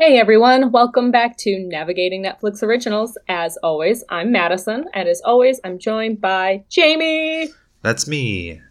[0.00, 3.18] Hey everyone, welcome back to Navigating Netflix Originals.
[3.28, 7.50] As always, I'm Madison, and as always, I'm joined by Jamie.
[7.82, 8.62] That's me.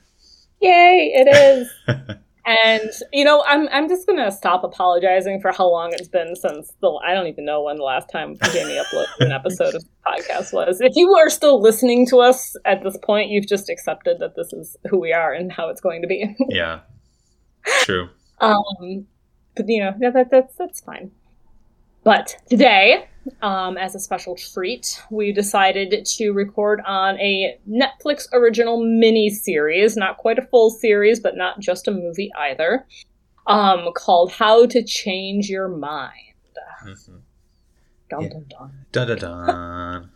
[0.59, 1.69] Yay, it is.
[2.47, 6.73] and you know, I'm I'm just gonna stop apologizing for how long it's been since
[6.81, 9.89] the I don't even know when the last time Jamie uploaded an episode of the
[10.07, 10.81] podcast was.
[10.81, 14.51] If you are still listening to us at this point, you've just accepted that this
[14.51, 16.35] is who we are and how it's going to be.
[16.49, 16.79] yeah.
[17.83, 18.09] True.
[18.39, 19.05] um
[19.59, 21.11] but you know, yeah, that, that's that's fine.
[22.09, 23.07] But today,
[23.43, 29.95] um, as a special treat, we decided to record on a Netflix original mini series,
[29.95, 32.83] not quite a full series, but not just a movie either,
[33.45, 36.33] um, called How to Change Your Mind.
[36.83, 37.17] Mm-hmm.
[38.09, 38.29] Dun, yeah.
[38.29, 38.71] dun, dun.
[38.91, 40.09] Dun, dun, dun.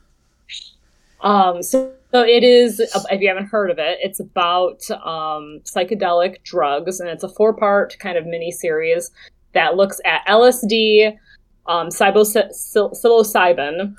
[1.21, 6.41] um, so, so it is, if you haven't heard of it, it's about um, psychedelic
[6.41, 9.11] drugs, and it's a four part kind of mini series
[9.53, 11.19] that looks at LSD,
[11.65, 12.45] um, psilocybin,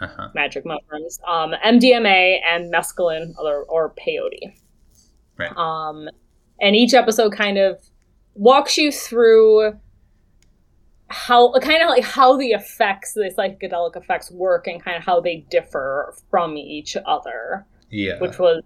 [0.01, 0.29] uh-huh.
[0.35, 4.55] magic mushrooms, um, MDMA, and mescaline or, or peyote.
[5.39, 5.57] Right.
[5.57, 6.09] Um,
[6.61, 7.79] and each episode kind of
[8.35, 9.75] walks you through
[11.09, 15.21] how kind of like how the effects the psychedelic effects work and kind of how
[15.21, 18.63] they differ from each other yeah which was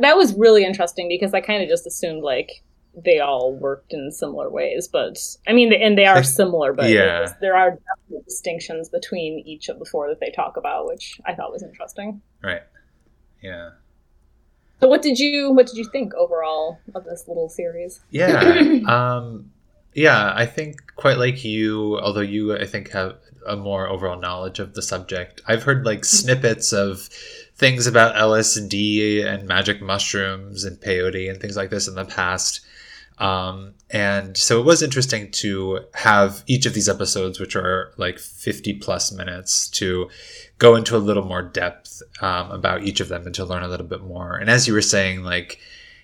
[0.00, 2.62] that was really interesting because i kind of just assumed like
[2.94, 7.32] they all worked in similar ways, but I mean, and they are similar, but yeah.
[7.40, 7.78] there are
[8.24, 12.20] distinctions between each of the four that they talk about, which I thought was interesting.
[12.42, 12.62] Right.
[13.42, 13.70] Yeah.
[14.80, 18.00] So, what did you what did you think overall of this little series?
[18.10, 18.80] Yeah.
[18.86, 19.50] um,
[19.94, 23.16] yeah, I think quite like you, although you I think have
[23.46, 25.40] a more overall knowledge of the subject.
[25.46, 27.08] I've heard like snippets of
[27.56, 32.60] things about LSD and magic mushrooms and peyote and things like this in the past.
[33.20, 38.18] Um, and so it was interesting to have each of these episodes, which are like
[38.18, 40.08] 50 plus minutes, to
[40.58, 43.68] go into a little more depth um, about each of them and to learn a
[43.68, 44.36] little bit more.
[44.36, 45.58] And as you were saying, like,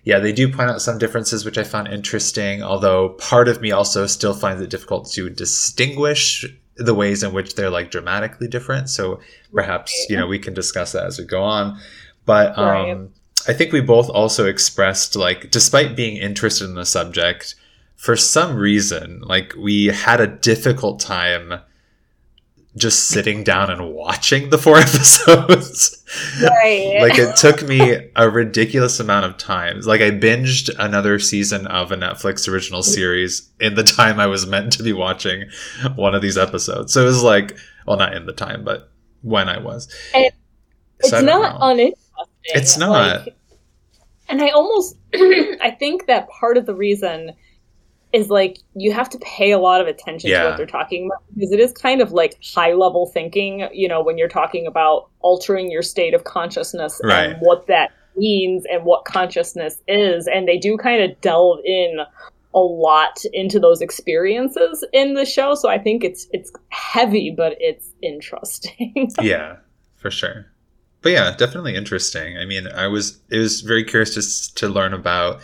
[0.05, 3.73] yeah, they do point out some differences, which I found interesting, although part of me
[3.73, 6.45] also still finds it difficult to distinguish
[6.77, 8.91] the ways in which they're like dramatically different.
[8.91, 9.21] So
[9.53, 11.81] perhaps, you know, we can discuss that as we go on.
[12.27, 13.13] But, um,
[13.49, 17.55] I think we both also expressed like, despite being interested in the subject,
[17.97, 21.61] for some reason, like we had a difficult time
[22.77, 26.05] just sitting down and watching the four episodes.
[26.43, 26.99] Right.
[27.01, 29.87] like it took me a ridiculous amount of times.
[29.87, 34.47] Like I binged another season of a Netflix original series in the time I was
[34.47, 35.49] meant to be watching
[35.95, 36.93] one of these episodes.
[36.93, 37.57] So it was like,
[37.87, 38.91] well, not in the time, but
[39.23, 39.89] when I was.
[40.15, 40.31] And
[40.99, 42.03] it's so not uninteresting.
[42.45, 43.25] It's not.
[43.25, 43.36] Like,
[44.29, 47.33] and I almost, I think that part of the reason
[48.13, 50.43] is like you have to pay a lot of attention yeah.
[50.43, 53.89] to what they're talking about because it is kind of like high level thinking, you
[53.89, 57.31] know, when you're talking about altering your state of consciousness right.
[57.31, 60.27] and what that means and what consciousness is.
[60.29, 61.99] And they do kind of delve in
[62.55, 65.55] a lot into those experiences in the show.
[65.55, 69.11] So I think it's it's heavy, but it's interesting.
[69.21, 69.57] yeah,
[69.97, 70.47] for sure
[71.07, 72.37] but yeah, definitely interesting.
[72.37, 75.41] I mean, I was it was very curious to to learn about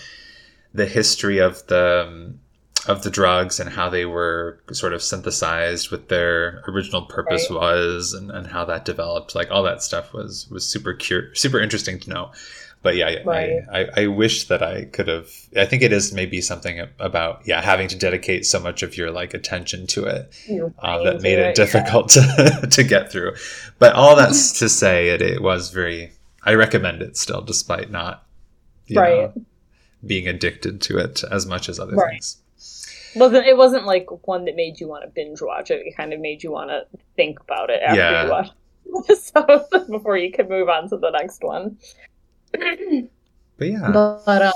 [0.75, 2.41] the history of the um,
[2.89, 7.61] of the drugs and how they were sort of synthesized, what their original purpose right.
[7.61, 9.37] was, and, and how that developed.
[9.37, 12.33] Like all that stuff was was super cur- super interesting to know
[12.83, 13.63] but yeah, right.
[13.71, 15.31] I, I, I, wish that I could have.
[15.57, 19.11] I think it is maybe something about yeah having to dedicate so much of your
[19.11, 20.33] like attention to it
[20.81, 22.61] uh, that made it, it difficult yeah.
[22.61, 23.35] to to get through.
[23.79, 26.13] But all that's to say, it it was very.
[26.45, 28.27] I recommend it still, despite not
[28.91, 29.45] right know,
[30.05, 32.11] being addicted to it as much as other right.
[32.11, 32.43] things.
[33.15, 35.87] wasn't it wasn't like one that made you want to binge watch it.
[35.87, 38.25] It kind of made you want to think about it after yeah.
[38.25, 38.55] you watched
[39.21, 41.79] so before you could move on to the next one.
[42.53, 43.91] But yeah.
[43.93, 44.53] But, uh,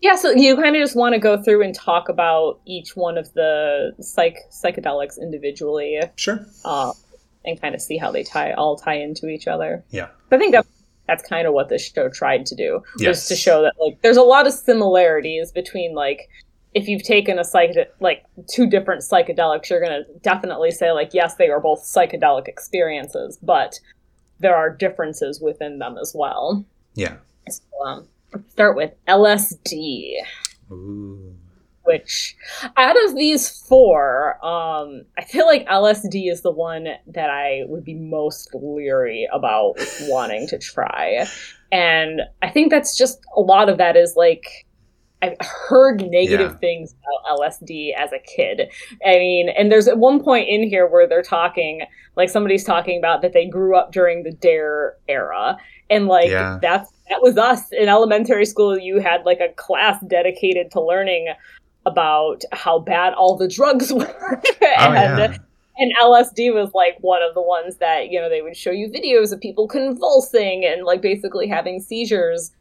[0.00, 3.18] yeah, so you kind of just want to go through and talk about each one
[3.18, 6.00] of the psych psychedelics individually.
[6.16, 6.44] Sure.
[6.64, 6.92] Uh,
[7.44, 9.84] and kind of see how they tie all tie into each other.
[9.90, 10.08] Yeah.
[10.30, 10.66] I think that
[11.06, 12.82] that's kind of what this show tried to do.
[12.98, 13.08] Yes.
[13.08, 16.28] Was to show that like there's a lot of similarities between like
[16.72, 21.34] if you've taken a psych like two different psychedelics, you're gonna definitely say like yes,
[21.34, 23.80] they are both psychedelic experiences, but
[24.38, 26.64] there are differences within them as well.
[26.94, 27.16] Yeah.
[27.50, 30.12] So, um, let's start with LSD.
[30.70, 31.34] Ooh.
[31.84, 32.36] Which,
[32.76, 37.84] out of these four, um, I feel like LSD is the one that I would
[37.84, 41.26] be most leery about wanting to try.
[41.72, 44.66] And I think that's just a lot of that is like
[45.22, 46.56] I've heard negative Yeah.
[46.58, 48.70] things about LSD as a kid.
[49.04, 51.82] I mean, and there's at one point in here where they're talking,
[52.16, 55.58] like somebody's talking about that they grew up during the Dare era,
[55.90, 56.58] and like Yeah.
[56.62, 58.78] that's that was us in elementary school.
[58.78, 61.26] You had like a class dedicated to learning
[61.86, 65.36] about how bad all the drugs were, Oh, and yeah.
[65.78, 68.88] and LSD was like one of the ones that you know they would show you
[68.88, 72.52] videos of people convulsing and like basically having seizures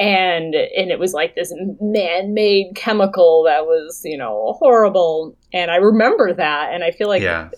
[0.00, 5.76] and and it was like this man-made chemical that was you know horrible and i
[5.76, 7.48] remember that and i feel like yeah.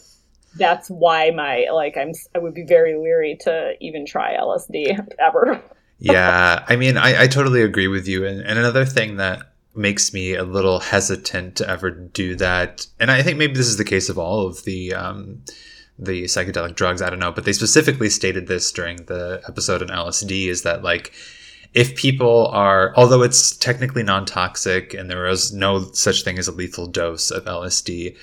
[0.57, 5.63] That's why my like i'm i would be very leery to even try lsd ever
[5.99, 10.13] yeah i mean I, I totally agree with you and, and another thing that makes
[10.13, 13.85] me a little hesitant to ever do that and i think maybe this is the
[13.85, 15.43] case of all of the um
[15.99, 19.89] the psychedelic drugs i don't know but they specifically stated this during the episode on
[19.89, 21.13] lsd is that like
[21.73, 26.53] if people are although it's technically non-toxic and there is no such thing as a
[26.53, 28.17] lethal dose of lsd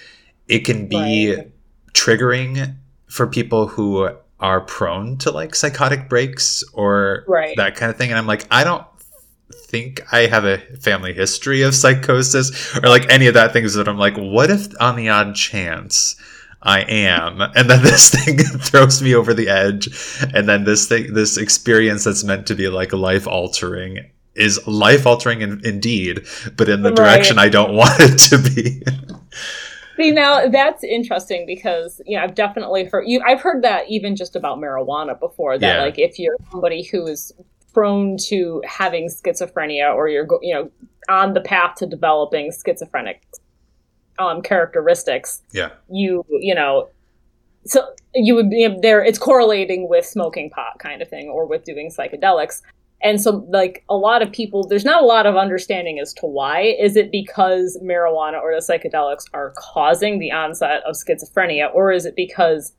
[0.50, 1.52] it can be Right.
[1.94, 2.76] Triggering
[3.08, 7.56] for people who are prone to like psychotic breaks or Right.
[7.58, 8.86] that kind of thing and i'm like i don't
[9.54, 13.88] think i have a family history of psychosis or like any of that things that
[13.88, 16.16] i'm like what if on the odd chance
[16.62, 19.88] i am and then this thing throws me over the edge
[20.36, 24.00] and then this thing this experience that's meant to be like life altering
[24.36, 26.26] is life altering in, indeed
[26.56, 26.96] but in the Right.
[26.98, 28.84] direction i don't want it to be
[29.98, 33.22] See now that's interesting because you know I've definitely heard you.
[33.26, 35.58] I've heard that even just about marijuana before.
[35.58, 35.82] That Yeah.
[35.82, 37.34] like if you're somebody who is
[37.74, 40.72] prone to having schizophrenia or you're you know
[41.10, 43.22] on the path to developing schizophrenic
[44.20, 46.90] um, characteristics, yeah you you know
[47.66, 47.86] so
[48.16, 49.04] you would be there.
[49.04, 52.62] It's correlating with smoking pot kind of thing or with doing psychedelics.
[53.02, 56.26] And so, like a lot of people, there's not a lot of understanding as to
[56.26, 56.76] why.
[56.80, 62.06] Is it because marijuana or the psychedelics are causing the onset of schizophrenia, or is
[62.06, 62.74] it because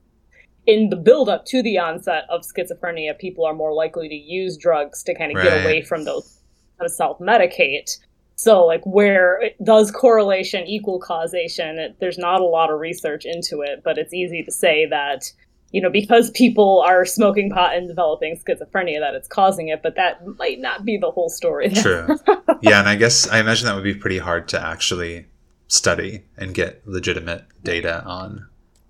[0.67, 4.57] in the build up to the onset of schizophrenia, people are more likely to use
[4.57, 5.45] drugs to kind of Right.
[5.45, 6.41] get away from those,
[6.83, 7.97] to self medicate?
[8.35, 11.79] So, like, where does correlation equal causation?
[11.79, 15.25] It, there's not a lot of research into it, but it's easy to say that,
[15.71, 19.97] you know, because people are smoking pot and developing schizophrenia, that it's causing it, but
[19.97, 21.69] that might not be the whole story.
[21.69, 22.07] True.
[22.63, 25.27] yeah, and I guess I imagine that would be pretty hard to actually
[25.69, 28.47] study and get legitimate data on.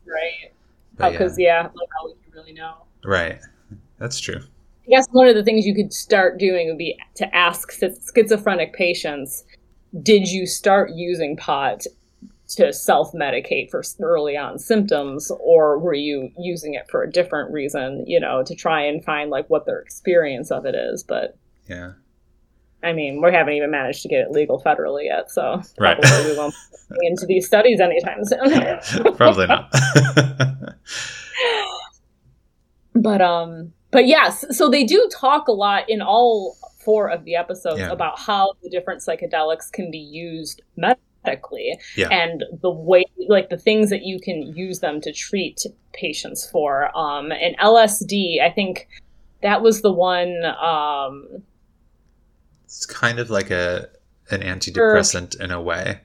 [0.06, 0.52] right.
[0.96, 1.62] Because, oh, yeah.
[1.62, 2.74] like, how would you really know?
[3.04, 3.38] Right.
[3.98, 4.40] That's true.
[4.86, 8.72] I guess one of the things you could start doing would be to ask schizophrenic
[8.72, 9.44] patients,
[10.02, 11.84] did you start using pot
[12.48, 17.52] to self medicate for early on symptoms, or were you using it for a different
[17.52, 21.02] reason, you know, to try and find like what their experience of it is?
[21.02, 21.36] But
[21.68, 21.92] Yeah.
[22.82, 26.00] I mean, we haven't even managed to get it legal federally yet, so Right.
[26.00, 26.54] probably we won't
[27.00, 29.14] be into these studies anytime soon.
[29.16, 29.70] Probably not.
[32.94, 37.36] but um but yes so they do talk a lot in all four of the
[37.36, 37.92] episodes Yeah.
[37.92, 41.02] about how the different psychedelics can be used medically
[41.96, 42.08] Yeah.
[42.10, 45.60] and the way like the things that you can use them to treat
[45.92, 48.88] patients for um and lsd i think
[49.42, 51.42] that was the one um
[52.64, 53.88] it's kind of like a
[54.30, 56.00] an antidepressant in a way.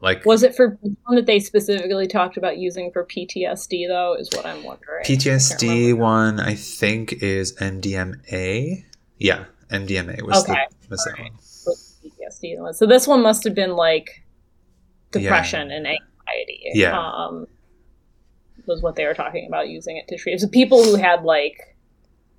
[0.00, 4.28] Like was it for one that they specifically talked about using for ptsd though is
[4.34, 6.02] what i'm wondering PTSD remember.
[6.02, 8.84] one I think is MDMA.
[9.18, 10.60] Yeah, MDMA was Okay.
[10.82, 11.32] the was that Alright.
[11.32, 11.76] one.
[12.04, 12.74] PTSD one.
[12.74, 14.21] So this one must have been like
[15.12, 16.62] depression and anxiety.
[16.74, 16.98] Yeah.
[16.98, 17.46] Um,
[18.66, 20.38] was what they were talking about using it to treat.
[20.38, 21.76] So people who had like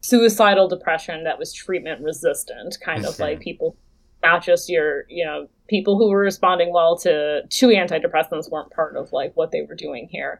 [0.01, 3.75] suicidal depression that was treatment resistant, kind of like people,
[4.21, 8.95] not just your, you know, people who were responding well to to antidepressants weren't part
[8.95, 10.39] of like what they were doing here,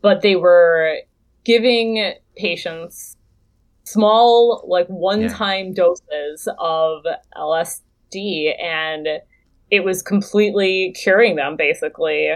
[0.00, 0.98] but they were
[1.44, 3.16] giving patients
[3.84, 7.04] small like one-time doses of
[7.36, 9.08] LSD and
[9.72, 12.30] it was completely curing them basically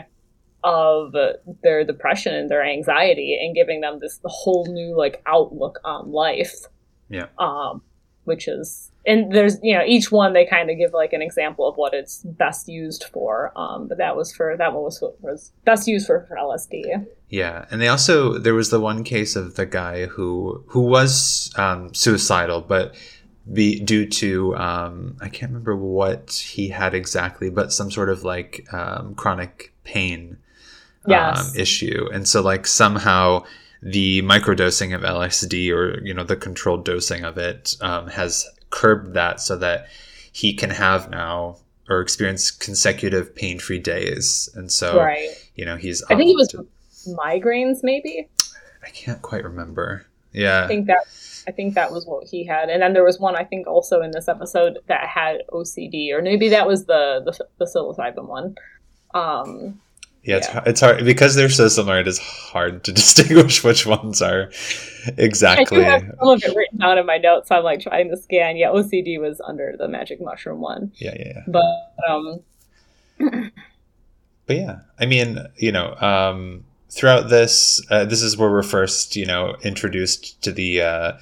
[0.65, 1.15] of
[1.63, 6.65] their depression and their anxiety and giving them this whole new like outlook on life.
[7.09, 7.27] Yeah.
[7.39, 7.83] um
[8.25, 11.69] which is and there's you know each one they kind of give like an example
[11.69, 13.53] of what it's best used for.
[13.55, 17.67] Um but that was for that one was was best used for, for lsd Yeah,
[17.71, 21.95] and they also there was the one case of the guy who who was um,
[21.95, 22.97] suicidal, but
[23.53, 28.25] be due to um, I can't remember what he had exactly, but some sort of
[28.25, 30.39] like um, chronic pain
[31.09, 31.39] Yes.
[31.39, 33.45] um, issue, and so like somehow
[33.81, 39.15] the microdosing of LSD or you know the controlled dosing of it um, has curbed
[39.15, 39.87] that so that
[40.33, 45.29] he can have now or experience consecutive pain-free days, and so right.
[45.55, 46.03] you know he's.
[46.11, 46.67] I think it was to-
[47.15, 48.29] migraines, maybe.
[48.85, 50.07] I can't quite remember.
[50.33, 50.65] Yeah.
[50.65, 51.07] I think that
[51.49, 54.01] I think that was what he had, and then there was one I think also
[54.03, 58.57] in this episode that had OCD, or maybe that was the the, the psilocybin one.
[59.15, 59.81] Um,
[60.25, 62.01] Yeah, it's, it's hard because they're so similar.
[62.01, 64.51] It is hard to distinguish which ones are
[65.17, 65.85] exactly.
[65.85, 67.49] I do have some of it written down in my notes.
[67.49, 68.57] So I'm like trying to scan.
[68.57, 71.43] Yeah, OCD was under the magic mushroom one, Yeah, yeah, yeah.
[71.47, 72.41] but um,
[74.47, 76.65] But yeah, I mean, you know, um,
[76.97, 81.13] throughout this, uh, this is where we're first, you know, introduced to the uh,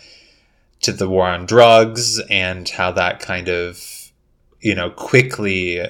[0.83, 4.13] to the war on drugs and how that kind of,
[4.61, 5.85] you know, quickly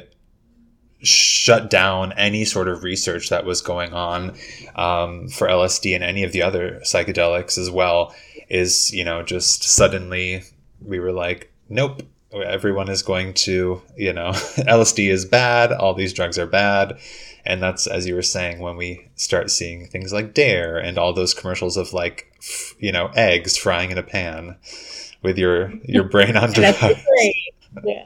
[1.01, 4.35] shut down any sort of research that was going on
[4.75, 8.15] um, for LSD and any of the other psychedelics as well.
[8.49, 10.45] Is you know just suddenly
[10.81, 12.03] we were like, nope,
[12.41, 16.99] everyone is going to you know LSD is bad, all these drugs are bad.
[17.47, 21.13] And that's as you were saying when we start seeing things like Dare and all
[21.13, 22.33] those commercials of like
[22.79, 24.57] you know eggs frying in a pan
[25.23, 26.79] with your your brain on drugs.
[27.83, 28.05] Yeah.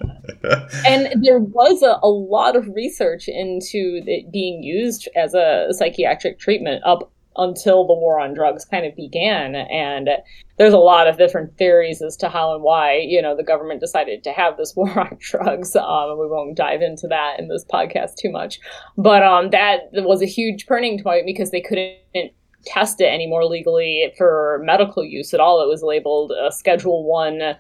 [0.87, 6.39] and there was a, a lot of research into it being used as a psychiatric
[6.39, 9.55] treatment up until the war on drugs kind of began.
[9.55, 10.11] And
[10.59, 13.81] there's a lot of different theories as to how and why you know the government
[13.81, 15.75] decided to have this war on drugs.
[15.75, 18.59] Um, we won't dive into that in this podcast too much.
[18.97, 22.33] But um, that was a huge turning point because they couldn't
[22.67, 25.63] test it anymore legally for medical use at all.
[25.63, 27.57] It was labeled a schedule one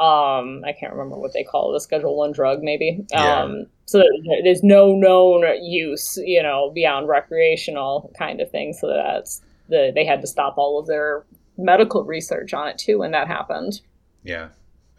[0.00, 3.04] um i can't remember what they call it a schedule one drug maybe.
[3.10, 3.42] Yeah.
[3.42, 4.02] um so
[4.44, 10.04] there's no known use you know beyond recreational kind of thing so that's the they
[10.04, 11.24] had to stop all of their
[11.58, 13.80] medical research on it too when that happened
[14.22, 14.48] Yeah.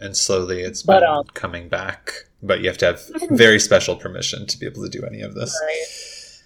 [0.01, 2.13] And slowly it's But, been um, coming back.
[2.41, 5.36] But you have to have very special permission to be able to do any of
[5.36, 5.53] this.
[5.65, 6.41] Right.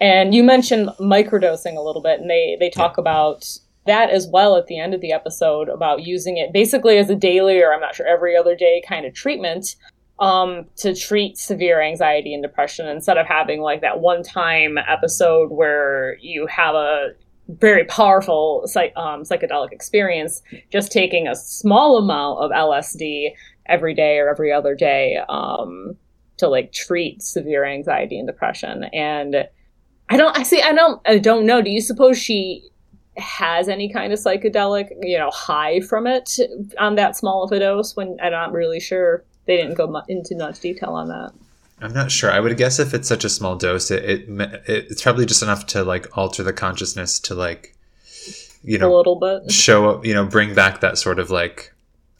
[0.00, 4.56] And you mentioned microdosing a little bit, and they they talk about that as well
[4.56, 7.80] at the end of the episode about using it basically as a daily or I'm
[7.80, 9.76] not sure every other day kind of treatment
[10.20, 15.50] um, to treat severe anxiety and depression instead of having like that one time episode
[15.50, 17.10] where you have a
[17.48, 23.30] very powerful psych- um, psychedelic experience, just taking a small amount of LSD
[23.66, 25.96] every day or every other day um,
[26.36, 28.84] to like treat severe anxiety and depression.
[28.92, 29.48] And
[30.08, 31.62] I don't, I see, I don't, I don't know.
[31.62, 32.68] Do you suppose she
[33.16, 36.38] has any kind of psychedelic, you know, high from it
[36.78, 37.96] on that small of a dose?
[37.96, 39.24] When I'm not really sure.
[39.48, 41.32] They didn't go mu- into much detail on that.
[41.80, 42.30] I'm not sure.
[42.30, 44.28] I would guess if it's such a small dose, it, it
[44.66, 47.74] it's probably just enough to like alter the consciousness to like,
[48.62, 49.50] you know a little bit.
[49.50, 51.72] show up, you know, bring back that sort of like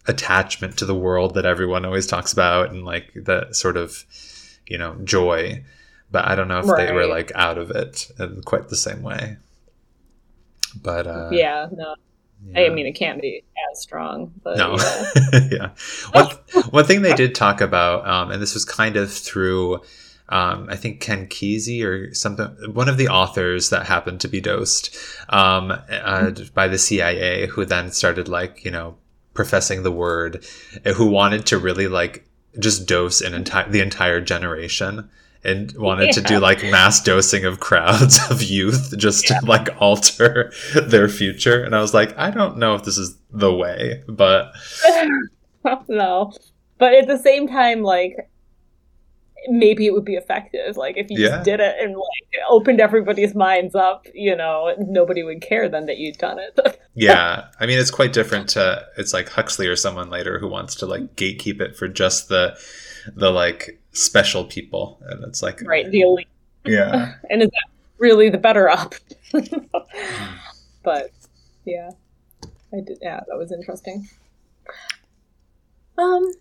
[0.06, 4.06] attachment to the world that everyone always talks about and like that sort of,
[4.66, 5.62] you know, joy.
[6.10, 9.02] But I don't know if they were like out of it in quite the same
[9.02, 9.36] way.
[10.80, 11.94] But uh, yeah, no.
[12.46, 12.60] Yeah.
[12.60, 14.76] I mean, it can't be as strong, but No.
[15.32, 15.48] yeah.
[15.50, 15.70] yeah.
[16.12, 16.26] One,
[16.70, 19.82] one thing they did talk about, um, and this was kind of through,
[20.28, 24.40] um, I think Ken Kesey or something, one of the authors that happened to be
[24.40, 24.96] dosed
[25.28, 28.96] um, uh, by the CIA, who then started like, you know,
[29.34, 30.44] professing the word,
[30.96, 32.24] who wanted to really like
[32.58, 35.08] just dose an entire the entire generation.
[35.44, 40.52] And wanted to do like mass dosing of crowds of youth just to like alter
[40.74, 41.62] their future.
[41.62, 44.52] And I was like, I don't know if this is the way, but
[45.88, 46.32] no.
[46.78, 48.28] But at the same time, like
[49.48, 50.76] maybe it would be effective.
[50.76, 51.28] Like if you Yeah.
[51.28, 55.86] just did it and like opened everybody's minds up, you know, nobody would care then
[55.86, 56.58] that you'd done it.
[56.94, 60.74] Yeah, I mean it's quite different to it's like Huxley or someone later who wants
[60.76, 62.58] to like gatekeep it for just the
[63.14, 66.26] the like special people, and it's like right, the elite.
[66.64, 69.06] yeah, And is that really the better option?
[70.82, 71.10] but
[71.64, 71.90] yeah.
[72.72, 74.08] I did yeah, that was interesting.
[75.96, 76.32] Um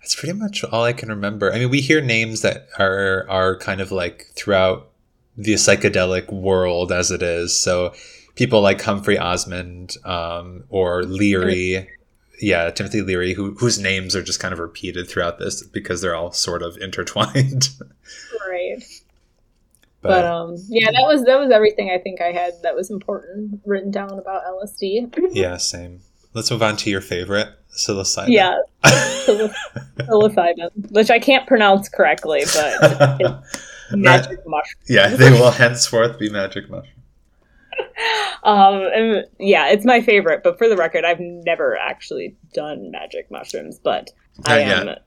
[0.00, 1.52] that's pretty much all I can remember.
[1.52, 4.90] I mean, we hear names that are are kind of like throughout
[5.36, 7.56] the psychedelic world as it is.
[7.56, 7.94] So
[8.34, 11.88] people like Humphrey Osmond um, or Leary.
[12.42, 16.14] Yeah, Timothy Leary, who, whose names are just kind of repeated throughout this because they're
[16.14, 17.68] all sort of intertwined.
[18.48, 18.82] right.
[20.00, 23.60] But, um, yeah, that was that was everything I think I had that was important
[23.66, 25.14] written down about LSD.
[25.32, 26.00] Yeah, same.
[26.32, 28.28] Let's move on to your favorite, psilocybin.
[28.28, 29.52] Yeah, psil-
[29.98, 33.42] psilocybin, which I can't pronounce correctly, but
[33.92, 34.82] magic mushroom.
[34.88, 36.94] yeah, they will henceforth be magic mushroom.
[38.44, 40.42] Um, and yeah, it's my favorite.
[40.42, 44.10] But for the record, I've never actually done magic mushrooms, but
[44.46, 45.04] I Not am yet.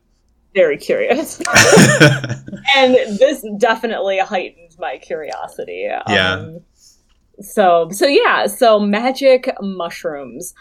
[0.53, 1.39] very curious.
[2.75, 5.87] and this definitely heightened my curiosity.
[5.87, 6.01] Yeah.
[6.33, 6.59] Um,
[7.41, 10.53] so so yeah, so magic mushrooms.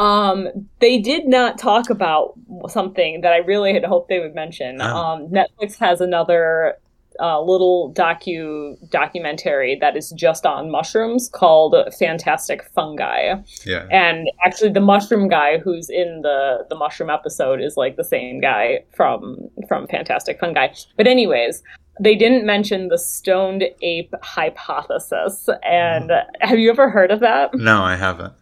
[0.00, 2.32] Um, they did not talk about
[2.68, 4.80] something that I really had hoped they would mention.
[4.80, 4.96] Oh.
[4.96, 6.78] Um, Netflix has another
[7.20, 13.34] uh, little docu documentary that is just on mushrooms called Fantastic Fungi.
[13.66, 13.86] Yeah.
[13.90, 18.40] And actually, the mushroom guy who's in the the mushroom episode is like the same
[18.40, 20.68] guy from from Fantastic Fungi.
[20.96, 21.62] But anyways,
[22.00, 25.46] they didn't mention the stoned ape hypothesis.
[25.62, 27.54] And have you ever heard of that?
[27.54, 28.32] No, I haven't.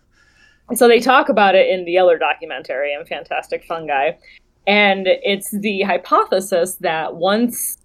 [0.75, 4.13] So they talk about it in the other documentary in Fantastic Fungi.
[4.67, 7.79] And it's the hypothesis that once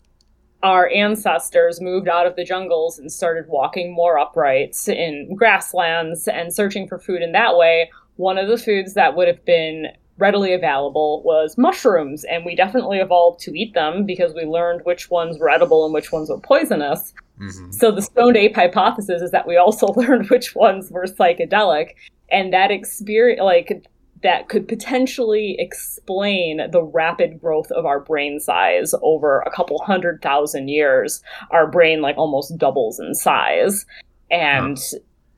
[0.63, 6.53] our ancestors moved out of the jungles and started walking more upright in grasslands and
[6.53, 9.87] searching for food in that way, one of the foods that would have been
[10.17, 12.23] readily available was mushrooms.
[12.25, 15.93] And we definitely evolved to eat them because we learned which ones were edible and
[15.93, 17.13] which ones were poisonous.
[17.37, 21.91] hmm So the stoned ape hypothesis is that we also learned which ones were psychedelic,
[22.33, 23.87] and that experience, like
[24.23, 30.21] that, could potentially explain the rapid growth of our brain size over a couple hundred
[30.21, 31.21] thousand years.
[31.51, 33.85] Our brain like almost doubles in size,
[34.29, 34.77] and.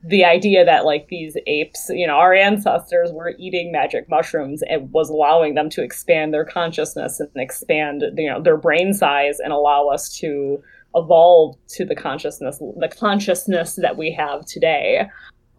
[0.08, 4.92] The idea that like these apes, you know, our ancestors were eating magic mushrooms and
[4.92, 9.52] was allowing them to expand their consciousness and expand, you know, their brain size and
[9.52, 10.62] allow us to
[10.96, 15.08] evolve to the consciousness the consciousness that we have today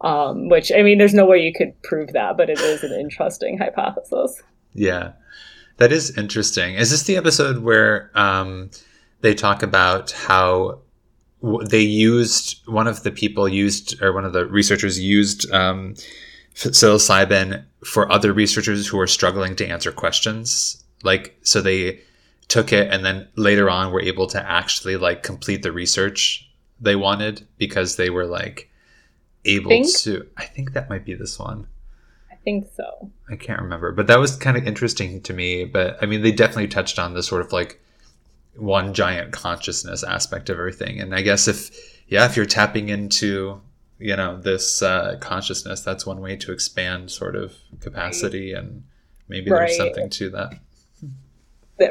[0.02, 2.92] um, which i mean there's no way you could prove that but it is an
[3.00, 4.42] interesting hypothesis
[4.74, 5.12] Yeah.
[5.78, 6.74] That is interesting.
[6.74, 8.70] Is this the episode where um,
[9.20, 10.80] they talk about how
[11.42, 15.94] they used one of the people used or one of the researchers used um,
[16.54, 20.82] psilocybin for other researchers who were struggling to answer questions?
[21.04, 22.00] Like, so they
[22.48, 26.50] took it and then later on were able to actually like complete the research
[26.80, 28.67] they wanted because they were like
[29.44, 29.96] able Think?
[29.98, 30.26] to.
[30.36, 31.66] I think that might be this one.
[32.30, 35.64] i think so I can't remember, but that was kind of interesting to me.
[35.64, 37.80] But I mean, they definitely touched on the sort of like
[38.56, 41.00] one giant consciousness aspect of everything.
[41.00, 41.70] And I guess if,
[42.08, 43.60] yeah, if you're tapping into,
[43.98, 48.52] you know, this uh, consciousness, that's one way to expand sort of capacity.
[48.54, 48.84] And
[49.28, 49.66] maybe Right.
[49.66, 50.54] there's something to that.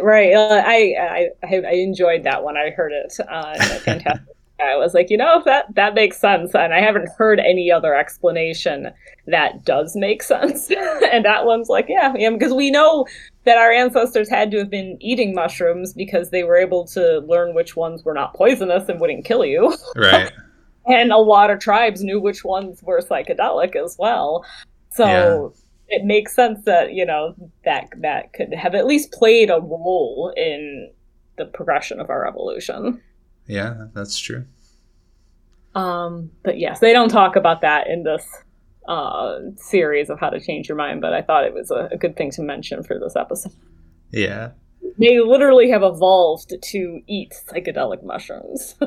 [0.01, 2.57] Right uh, I, I i enjoyed that one.
[2.57, 6.74] i heard it on fantastic i was like you know that that makes sense and
[6.74, 8.91] i haven't heard any other explanation
[9.28, 10.72] that does make sense.
[10.72, 13.06] And that one's like yeah yeah because we know
[13.43, 17.54] that our ancestors had to have been eating mushrooms because they were able to learn
[17.54, 19.74] which ones were not poisonous and wouldn't kill you.
[19.96, 20.32] Right.
[20.88, 24.46] and a lot of tribes knew which ones were psychedelic as well.
[24.89, 25.54] So
[25.89, 30.34] it makes sense that you know that that could have at least played a role
[30.36, 30.91] in
[31.38, 33.02] the progression of our evolution
[33.47, 34.45] yeah, that's true.
[35.75, 38.25] um but yes they don't talk about that in this
[38.88, 41.97] uh series of how to change your mind but i thought it was a, a
[41.97, 43.51] good thing to mention for this episode
[44.12, 44.51] Yeah.
[44.97, 48.75] they literally have evolved to eat psychedelic mushrooms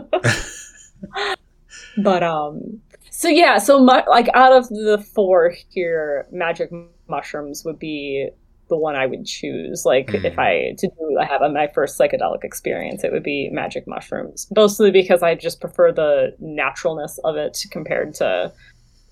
[2.02, 6.70] but um so yeah so mu- like out of the four here magic
[7.08, 8.28] mushrooms would be
[8.70, 10.24] the one i would choose like Mm.
[10.24, 13.86] if i to do i have a, my first psychedelic experience it would be magic
[13.86, 18.50] mushrooms mostly because i just prefer the naturalness of it compared to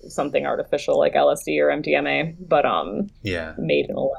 [0.07, 3.53] something artificial like lsd or mdma but um Yeah.
[3.57, 4.11] made in a lab.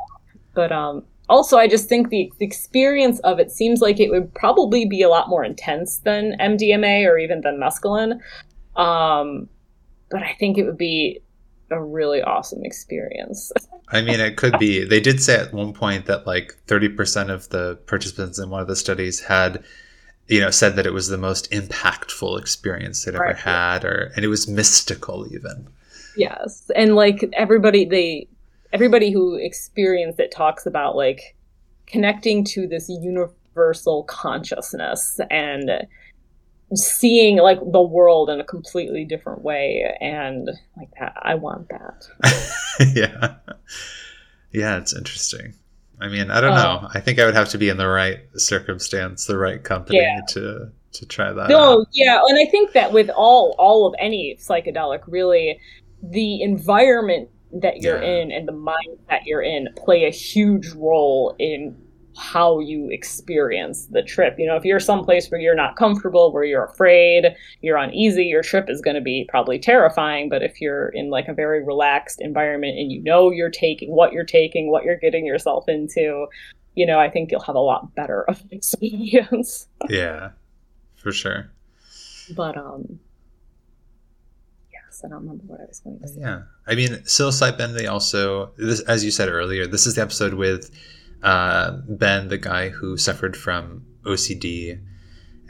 [0.54, 4.84] But um, also, I just think the experience of it seems like it would probably
[4.84, 8.14] be a lot more intense than MDMA or even than mescaline.
[8.74, 9.48] Um,
[10.10, 11.20] but I think it would be
[11.70, 13.52] a really awesome experience.
[13.88, 14.84] I mean, it could be.
[14.84, 18.68] They did say at one point that like 30% of the participants in one of
[18.68, 19.64] the studies had,
[20.28, 23.36] you know, said that it was the most impactful experience they'd ever Right.
[23.36, 25.66] had, or and it was mystical even.
[26.16, 28.28] yes, and like everybody, they
[28.72, 31.34] everybody who experienced it talks about like
[31.86, 35.70] connecting to this universal consciousness and
[36.74, 42.06] seeing like the world in a completely different way and like that i want that
[42.94, 43.34] yeah.
[44.52, 45.54] Yeah, it's interesting.
[46.00, 46.80] I mean, I don't Oh.
[46.82, 46.88] know.
[46.92, 50.20] I think I would have to be in the right circumstance, the right company Yeah.
[50.30, 51.48] to to try that.
[51.48, 51.86] no out.
[51.92, 55.60] yeah and i think that with all all of any psychedelic really
[56.02, 58.22] the environment that you're Yeah.
[58.22, 61.76] in and the mind that you're in play a huge role in
[62.16, 66.44] how you experience the trip you know if you're someplace where you're not comfortable where
[66.44, 70.88] you're afraid you're uneasy your trip is going to be probably terrifying but if you're
[70.88, 74.84] in like a very relaxed environment and you know you're taking what you're taking what
[74.84, 76.26] you're getting yourself into
[76.74, 79.68] you know, I think you'll have a lot better of an experience.
[79.88, 80.30] yeah,
[80.96, 81.50] for sure.
[82.36, 83.00] But um,
[84.72, 86.20] yes, I don't remember what I was going to say.
[86.20, 87.74] Yeah, I mean, psilocybin.
[87.74, 90.70] They also, this, as you said earlier, this is the episode with
[91.22, 94.80] uh, Ben, the guy who suffered from OCD,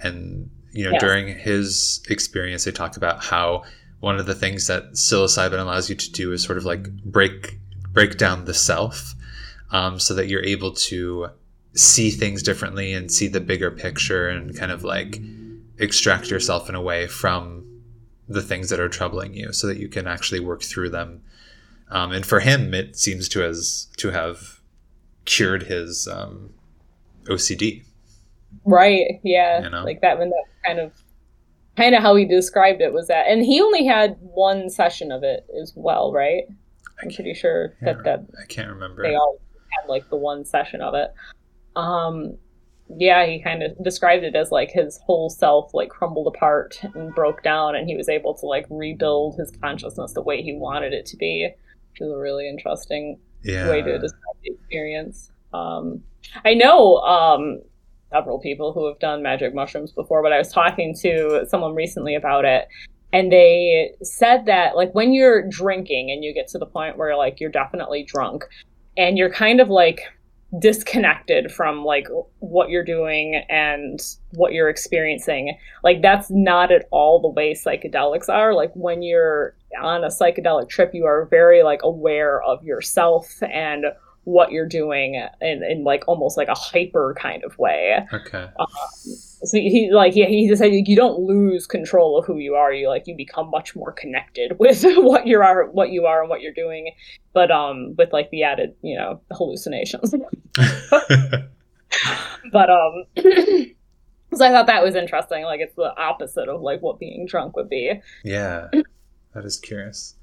[0.02, 1.00] and you know, Yes.
[1.00, 3.64] during his experience, they talk about how
[4.00, 7.58] one of the things that psilocybin allows you to do is sort of like break
[7.92, 9.14] break down the self,
[9.72, 11.28] um, so that you're able to
[11.74, 15.20] see things differently and see the bigger picture and kind of like
[15.78, 17.64] extract yourself in a way from
[18.28, 21.22] the things that are troubling you so that you can actually work through them
[21.90, 24.59] um, and for him it seems to has to have
[25.24, 26.50] cured his um,
[27.24, 27.82] ocd
[28.64, 29.20] Right.
[29.22, 29.62] Yeah.
[29.62, 29.84] You know?
[29.84, 30.92] Like that when that kind of
[31.76, 35.22] kind of how he described it was that and he only had one session of
[35.22, 36.44] it as well, right?
[37.02, 40.82] I'm pretty sure that that i can't remember they all had like the one session
[40.82, 41.12] of it.
[41.76, 42.36] Um
[42.98, 47.14] yeah, he kind of described it as like his whole self like crumbled apart and
[47.14, 50.92] broke down and he was able to like rebuild his consciousness the way he wanted
[50.92, 51.48] it to be,
[51.92, 55.30] which is a really interesting yeah way to describe the experience.
[55.52, 56.02] Um,
[56.44, 57.60] I know um,
[58.12, 62.14] several people who have done magic mushrooms before, but I was talking to someone recently
[62.14, 62.68] about it,
[63.12, 67.16] and they said that like when you're drinking and you get to the point where
[67.16, 68.44] like you're definitely drunk,
[68.96, 70.02] and you're kind of like
[70.58, 72.08] disconnected from like
[72.40, 74.00] what you're doing and
[74.32, 75.56] what you're experiencing.
[75.84, 78.54] Like that's not at all the way psychedelics are.
[78.54, 83.84] Like when you're on a psychedelic trip you are very like aware of yourself and
[84.24, 88.06] what you're doing in, in like almost like a hyper kind of way.
[88.12, 88.48] Okay.
[89.42, 92.72] So he like he, he said you don't lose control of who you are.
[92.72, 96.28] You like you become much more connected with what you are what you are and
[96.28, 96.92] what you're doing
[97.32, 100.14] but um with like the added you know hallucinations.
[102.52, 105.44] But um so i thought that was interesting.
[105.44, 108.00] Like it's the opposite of like what being drunk would be.
[108.24, 108.68] Yeah.
[109.34, 110.14] That is curious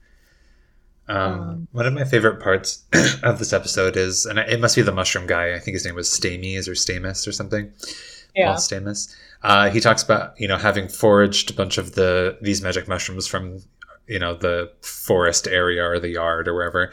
[1.07, 2.83] um, Um, one of my favorite parts
[3.23, 5.95] of this episode is and it must be the mushroom guy i think his name
[5.95, 7.71] was stamies or stamus or something
[8.35, 9.15] yeah Paul Stamets.
[9.43, 13.27] Uh, he talks about you know having foraged a bunch of the these magic mushrooms
[13.27, 13.59] from
[14.07, 16.91] you know the forest area or the yard or wherever,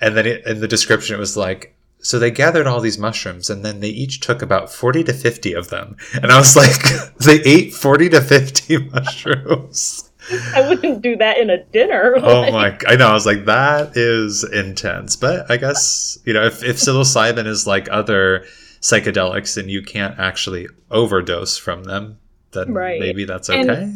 [0.00, 1.74] and then it, in the description it was like.
[2.00, 5.52] So they gathered all these mushrooms and then they each took about 40 to 50
[5.54, 5.96] of them.
[6.22, 6.70] And I was like,
[7.16, 10.07] they ate 40 to 50 mushrooms.
[10.54, 12.52] I wouldn't do that in a dinner Oh like-
[12.84, 13.08] my, I know.
[13.08, 15.16] I was like, that is intense.
[15.16, 18.44] But I guess, you know, if, if psilocybin is like other
[18.80, 22.18] psychedelics and you can't actually overdose from them,
[22.52, 23.00] then Right.
[23.00, 23.92] maybe that's okay.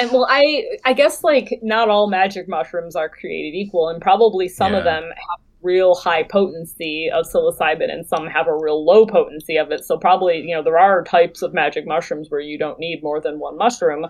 [0.00, 4.48] And well, I I guess like not all magic mushrooms are created equal, and probably
[4.48, 9.04] some of them have real high potency of psilocybin, and some have a real low
[9.06, 9.84] potency of it.
[9.84, 13.20] So probably you know there are types of magic mushrooms where you don't need more
[13.20, 14.06] than one mushroom,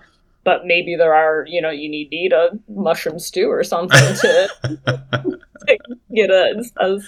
[0.48, 4.14] but maybe there are you know you need to eat a mushroom stew or something
[4.14, 5.78] to, to
[6.14, 6.98] get a, a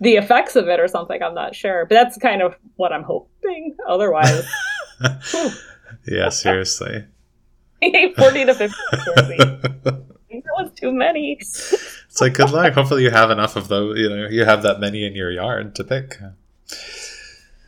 [0.00, 1.22] the effects of it or something.
[1.22, 3.76] I'm not sure, but that's kind of what I'm hoping.
[3.86, 4.48] Otherwise,
[6.06, 7.04] yeah, seriously.
[8.16, 8.76] forty to fifty.
[9.36, 11.36] That was too many.
[11.38, 12.72] It's like good luck.
[12.72, 13.98] Hopefully you have enough of those.
[13.98, 16.16] You know, you have that many in your yard to pick.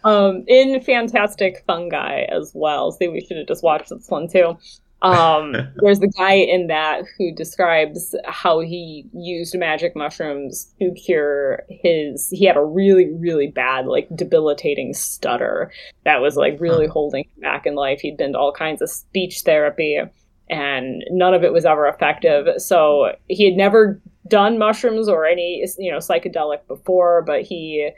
[0.05, 2.93] Um, in Fantastic Fungi as well.
[2.93, 4.57] See, we should have just watched this one too.
[5.03, 11.63] Um, there's the guy in that who describes how he used magic mushrooms to cure
[11.69, 12.29] his.
[12.31, 15.73] He had a really, really bad, like debilitating stutter
[16.05, 16.93] that was like really Huh.
[16.93, 18.01] holding him back in life.
[18.01, 20.01] He'd been to all kinds of speech therapy,
[20.49, 22.61] and none of it was ever effective.
[22.61, 27.91] So he had never done mushrooms or any, you know, psychedelic before, but he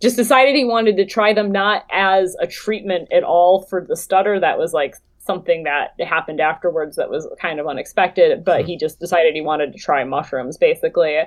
[0.00, 3.96] just decided he wanted to try them not as a treatment at all for the
[3.96, 8.66] stutter that was like something that happened afterwards that was kind of unexpected but Hmm.
[8.68, 11.18] he just decided he wanted to try mushrooms basically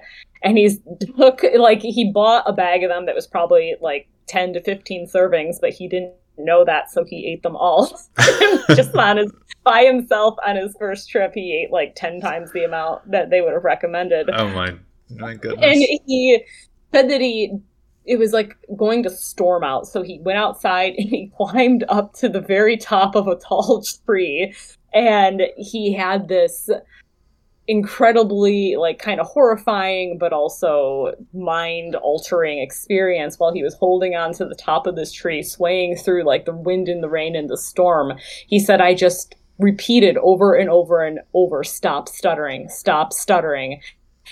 [0.42, 0.80] and he's
[1.18, 5.08] took like he bought a bag of them that was probably like 10 to 15
[5.08, 7.88] servings but he didn't know that so he ate them all
[8.76, 9.32] just on his
[9.64, 13.42] by himself on his first trip he ate like 10 times the amount that they
[13.42, 14.74] would have recommended Oh my,
[15.12, 15.64] my goodness.
[15.64, 15.76] and
[16.08, 16.44] he
[16.92, 17.54] said that he
[18.06, 19.88] it was like going to storm out.
[19.88, 23.84] So he went outside and he climbed up to the very top of a tall
[24.06, 24.54] tree.
[24.94, 26.70] And he had this
[27.68, 34.34] incredibly like kind of horrifying but also mind altering experience while he was holding on
[34.34, 37.50] to the top of this tree swaying through like the wind and the rain and
[37.50, 38.12] the storm.
[38.48, 43.80] He said i just repeated over and over and over stop stuttering stop stuttering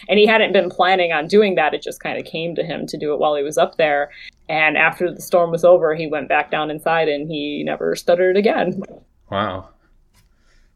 [0.09, 2.85] and he hadn't been planning on doing that it just kind of came to him
[2.87, 4.09] to do it while he was up there
[4.49, 8.35] And after the storm was over, he went back down inside and he never stuttered
[8.35, 8.81] again.
[9.29, 9.69] Wow.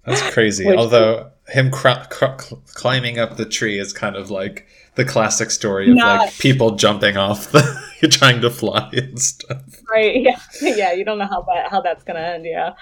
[0.05, 0.65] That's crazy.
[0.65, 5.51] Which- Although him cr- cr- climbing up the tree is kind of like the classic
[5.51, 7.61] story of Not- like people jumping off the
[8.11, 9.61] trying to fly and stuff.
[9.91, 10.21] Right?
[10.21, 10.93] Yeah, yeah.
[10.93, 12.45] You don't know how that how that's gonna end.
[12.45, 12.73] Yeah.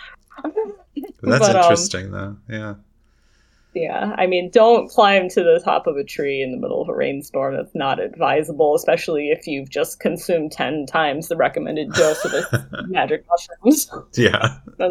[0.43, 2.38] That's But, um, interesting though.
[2.50, 2.76] Yeah.
[3.75, 6.89] Yeah, I mean, don't climb to the top of a tree in the middle of
[6.89, 7.55] a rainstorm.
[7.55, 12.86] That's not advisable, especially if you've just consumed 10 times the recommended dose of the
[12.88, 13.89] magic mushrooms.
[14.15, 14.57] Yeah.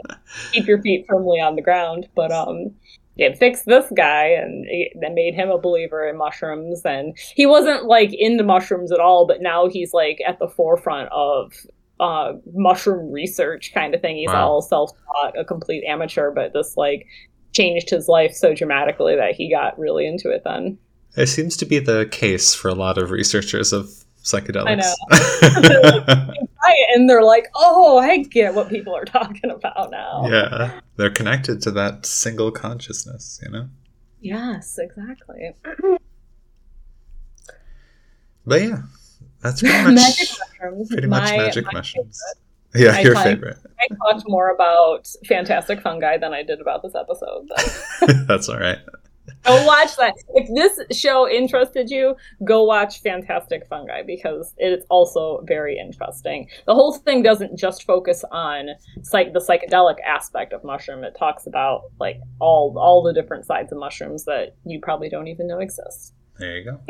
[0.52, 2.08] Keep your feet firmly on the ground.
[2.16, 2.72] But um,
[3.16, 6.82] it fixed this guy and it, made him a believer in mushrooms.
[6.84, 11.08] And he wasn't like into mushrooms at all, but now he's like at the forefront
[11.12, 11.52] of
[12.00, 14.16] uh, mushroom research kind of thing.
[14.16, 14.48] He's Wow.
[14.48, 17.06] all self taught, a complete amateur, but this like
[17.52, 20.78] changed his life so dramatically that he got really into it then.
[21.16, 23.90] It seems to be the case for a lot of researchers of
[24.22, 24.82] psychedelics.
[25.08, 26.34] know.
[26.94, 30.26] And they're like, oh, I get what people are talking about now.
[30.28, 30.80] yeah.
[30.96, 33.68] They're connected to that single consciousness, you know?
[34.20, 35.54] Yes, exactly.
[38.44, 38.82] But yeah.
[39.40, 40.28] That's pretty much magic
[40.90, 42.20] pretty much my- magic my mushrooms.
[42.74, 43.58] Yeah, I your find- favorite.
[43.80, 47.48] I talked more about fantastic fungi than I did about this episode.
[48.28, 48.78] That's all right.
[49.44, 50.14] go watch that.
[50.34, 56.48] If this show interested you, go watch Fantastic Fungi because it is also very interesting.
[56.66, 58.68] The whole thing doesn't just focus on
[59.02, 61.02] psych- the psychedelic aspect of mushroom.
[61.04, 65.28] It talks about like all all the different sides of mushrooms that you probably don't
[65.28, 66.14] even know exist.
[66.38, 66.80] There you go.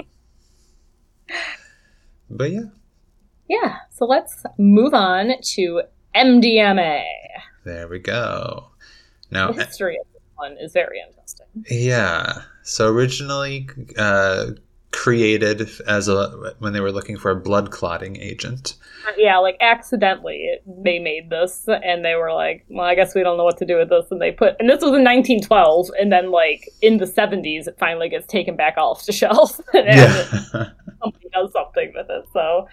[2.30, 2.64] But yeah,
[3.52, 5.82] Yeah, so let's move on to
[6.16, 7.02] MDMA.
[7.64, 8.68] there we go.
[9.30, 11.46] Now, The history of this one is very interesting.
[11.70, 12.42] Yeah.
[12.62, 14.52] So originally uh,
[14.92, 18.74] created as a when they were looking for a blood clotting agent.
[19.08, 23.22] Uh, yeah, like accidentally they made this and they were like, well, I guess we
[23.22, 24.06] don't know what to do with this.
[24.10, 25.90] And they put, and this was in 1912.
[25.98, 29.86] And then, like, in the 70s, it finally gets taken back off the shelf and
[29.86, 30.24] Yeah.
[31.00, 32.24] somebody does something with it.
[32.32, 32.68] So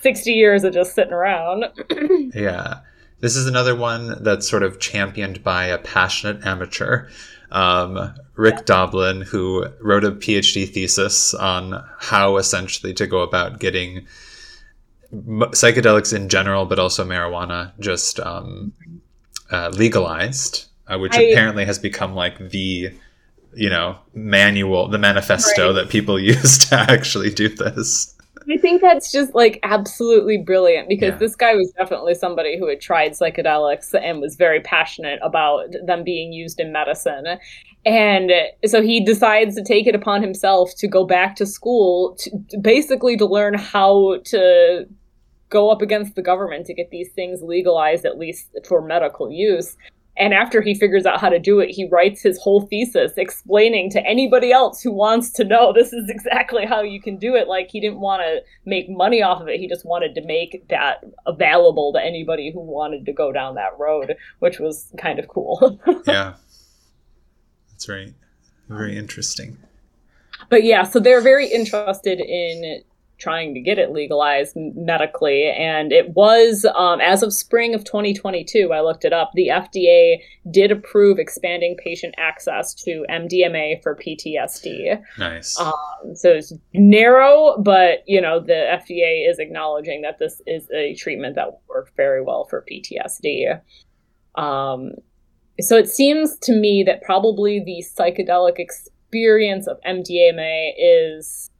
[0.00, 1.64] 60 years of just sitting around.
[2.34, 2.80] yeah.
[3.20, 7.08] This is another one that's sort of championed by a passionate amateur,
[7.50, 14.06] um, Rick Doblin, who wrote a PhD thesis on how essentially to go about getting
[15.12, 18.72] psychedelics in general, but also marijuana, just um,
[19.50, 22.90] uh, legalized, uh, which I- apparently has become like the
[23.56, 25.72] you know manual, the manifesto Right.
[25.74, 28.13] that people use to actually do this.
[28.50, 31.18] I think that's just like absolutely brilliant because Yeah.
[31.18, 36.04] this guy was definitely somebody who had tried psychedelics and was very passionate about them
[36.04, 37.38] being used in medicine.
[37.86, 38.32] And
[38.66, 42.58] so he decides to take it upon himself to go back to school to, to
[42.58, 44.86] basically to learn how to
[45.50, 49.76] go up against the government to get these things legalized at least for medical use.
[50.16, 53.90] And after he figures out how to do it, he writes his whole thesis explaining
[53.90, 57.48] to anybody else who wants to know this is exactly how you can do it.
[57.48, 59.58] Like, he didn't want to make money off of it.
[59.58, 63.76] He just wanted to make that available to anybody who wanted to go down that
[63.78, 65.80] road, which was kind of cool.
[66.06, 66.34] yeah,
[67.70, 68.14] that's very
[68.68, 69.58] very interesting.
[70.48, 72.82] but yeah, so they're very interested in
[73.18, 75.50] trying to get it legalized medically.
[75.50, 80.16] And it was, um, as of spring of 2022, I looked it up, the FDA
[80.50, 85.00] did approve expanding patient access to MDMA for PTSD.
[85.18, 85.58] Nice.
[85.58, 85.72] Um,
[86.14, 91.36] so it's narrow, but you know the FDA is acknowledging that this is a treatment
[91.36, 93.60] that will work very well for PTSD.
[94.34, 94.92] Um,
[95.60, 101.50] so it seems to me that probably the psychedelic experience of MDMA is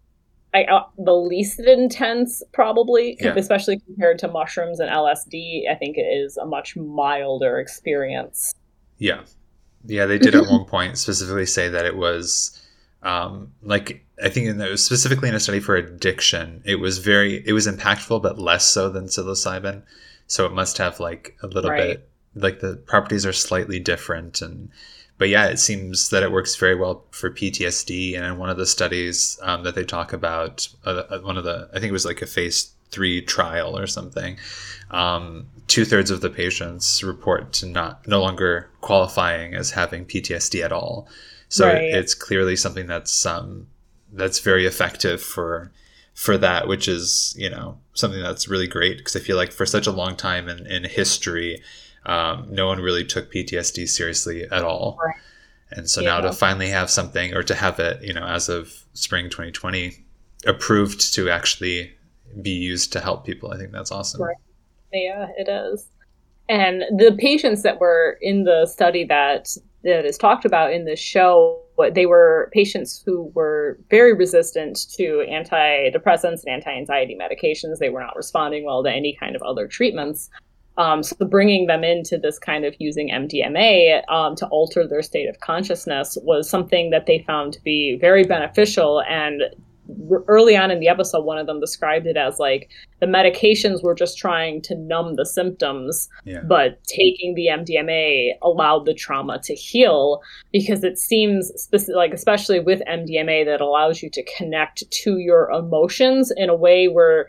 [0.55, 3.35] I, uh, the least intense, probably, Yeah.
[3.37, 5.69] especially compared to mushrooms and LSD.
[5.69, 8.55] I think it is a much milder experience.
[8.99, 9.23] Yeah.
[9.87, 12.61] Yeah, they did at one point specifically say that it was
[13.03, 17.43] um, like I think in the, specifically in a study for addiction, it was very
[17.47, 19.83] it was impactful but less so than psilocybin.
[20.27, 21.99] So it must have like a little Right.
[21.99, 24.71] bit like the properties are slightly different and
[25.19, 28.17] but yeah, it seems that it works very well for PTSD.
[28.17, 31.45] And in one of the studies um, that they talk about, uh, uh, one of
[31.45, 34.37] the I think it was like a phase three trial or something.
[34.91, 40.63] Um, Two thirds of the patients report to not no longer qualifying as having PTSD
[40.63, 41.09] at all.
[41.49, 41.77] So Right.
[41.85, 43.67] it, it's clearly something that's um,
[44.13, 45.73] that's very effective for
[46.13, 49.65] for that, which is you know something that's really great because I feel like for
[49.67, 51.63] such a long time in, in history,
[52.07, 54.99] um, no one really took PTSD seriously at all.
[55.05, 55.17] Right.
[55.71, 58.85] And so now to finally have something, or to have it, you know, as of
[58.93, 59.97] spring 2020,
[60.47, 61.93] approved to actually
[62.43, 63.53] be used to help people.
[63.53, 64.23] I think that's awesome.
[64.23, 64.37] Right.
[64.93, 65.89] Yeah, it is.
[66.49, 69.49] And the patients that were in the study that
[69.83, 71.61] that is talked about in this show,
[71.93, 77.79] they were patients who were very resistant to antidepressants and anti-anxiety medications.
[77.79, 80.31] They were not responding well to any kind of other treatments.
[80.77, 85.29] Um, so bringing them into this kind of using MDMA um, to alter their state
[85.29, 89.43] of consciousness was something that they found to be very beneficial and
[90.29, 93.95] early on in the episode, one of them described it as like the medications were
[93.95, 96.41] just trying to numb the symptoms, Yeah.
[96.49, 102.61] but taking the MDMA allowed the trauma to heal because it seems specific, like especially
[102.61, 107.29] with MDMA that allows you to connect to your emotions in a way where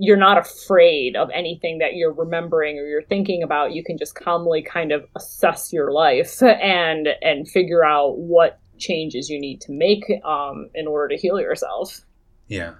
[0.00, 4.14] you're not afraid of anything that you're remembering or you're thinking about you can just
[4.14, 9.72] calmly kind of assess your life and and figure out what changes you need to
[9.72, 12.02] make um, in order to heal yourself
[12.46, 12.74] Yeah.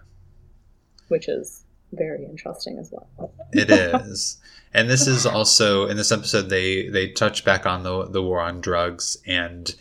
[1.08, 4.38] which is very interesting as well It is.
[4.74, 8.40] And this is also in this episode they they touch back on the the war
[8.40, 9.74] on drugs and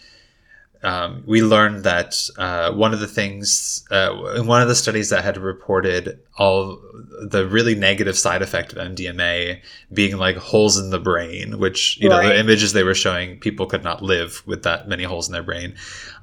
[0.88, 5.10] um, we learned that uh, one of the things uh, in one of the studies
[5.10, 6.80] that had reported all
[7.28, 9.60] the really negative side effect of MDMA
[9.92, 13.66] being like holes in the brain, which you know the images they were showing people
[13.66, 15.76] could not live with that many holes in their brain.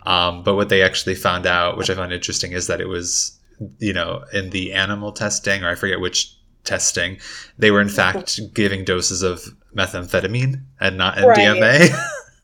[0.07, 3.39] Um, but what they actually found out, which I found interesting, is that it was
[3.81, 7.19] you know in the animal testing or I forget which testing,
[7.59, 9.43] they were in fact giving doses of
[9.77, 11.37] methamphetamine and not Right.
[11.37, 11.95] MDMA.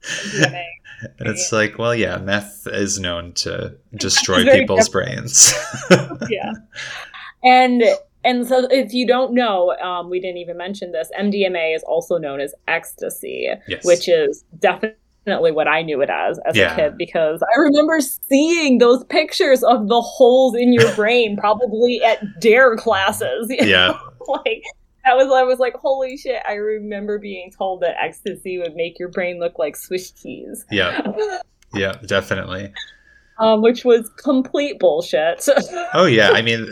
[1.19, 5.53] And it's like, well, yeah, meth is known to destroy people's brains.
[6.31, 6.53] yeah
[7.43, 7.83] and
[8.25, 12.19] and so if you don't know um, we didn't even mention this mdma is also
[12.19, 13.85] known as ecstasy yes.
[13.85, 16.73] which is definitely what I knew it as as Yeah.
[16.73, 22.03] a kid because I remember seeing those pictures of the holes in your brain probably
[22.03, 23.47] at dare classes.
[23.49, 24.63] yeah, know, like
[25.05, 26.43] that was I was like, holy shit!
[26.49, 31.01] I remember being told that ecstasy would make your brain look like Swiss cheese, yeah,
[31.75, 32.73] yeah, definitely.
[33.39, 35.47] um, which was complete bullshit.
[35.95, 36.69] Oh yeah, I mean,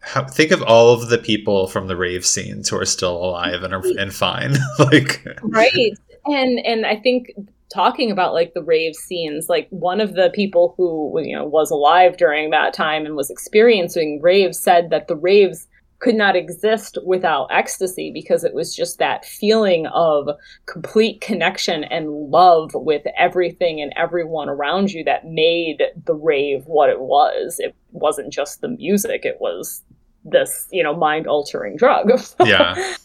[0.00, 3.62] how, think of all of the people from the rave scenes who are still alive
[3.62, 4.54] and are and fine.
[4.78, 7.30] like, right and and i think
[7.72, 11.70] talking about like the rave scenes like one of the people who you know was
[11.70, 15.66] alive during that time and was experiencing raves said that the raves
[15.98, 20.28] could not exist without ecstasy because it was just that feeling of
[20.66, 26.90] complete connection and love with everything and everyone around you that made the rave what
[26.90, 27.56] it was.
[27.58, 29.82] It wasn't just the music it was
[30.24, 32.10] this you know mind altering drug.
[32.44, 32.96] Yeah,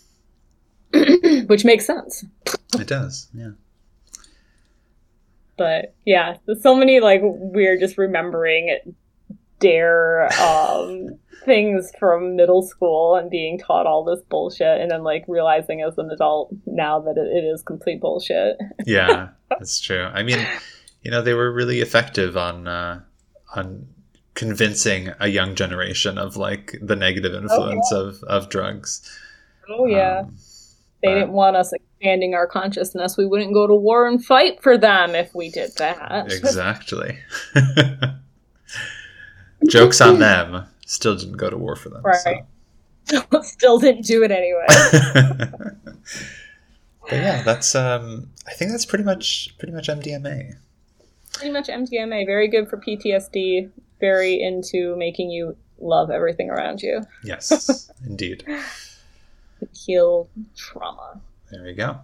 [1.46, 2.26] which makes sense.
[2.78, 3.30] It does.
[3.34, 3.52] Yeah,
[5.58, 8.82] but yeah so many like we're just remembering
[9.60, 15.24] dare um things from middle school and being taught all this bullshit and then like
[15.28, 20.04] realizing as an adult now that it, it is complete bullshit yeah, that's true.
[20.04, 20.46] I mean,
[21.02, 23.02] you know, they were really effective on uh,
[23.56, 23.88] on
[24.34, 29.02] convincing a young generation of like the negative influence of of drugs.
[29.70, 30.36] oh yeah Um,
[31.02, 34.62] they but- didn't want us expanding our consciousness we wouldn't go to war and fight
[34.64, 37.18] for them if we did that Exactly.
[39.70, 40.66] Jokes on them.
[40.92, 42.02] Still didn't go to war for them.
[42.04, 42.44] Right.
[43.44, 44.66] still didn't do it anyway
[47.10, 50.58] but yeah, that's um I think that's pretty much pretty much MDMA.
[51.32, 52.26] pretty much MDMA.
[52.26, 53.70] Very good for PTSD.
[54.02, 57.04] Very into making you love everything around you.
[57.24, 58.44] Yes, indeed.
[59.74, 60.28] Heal
[60.58, 61.22] trauma.
[61.52, 62.02] There you go.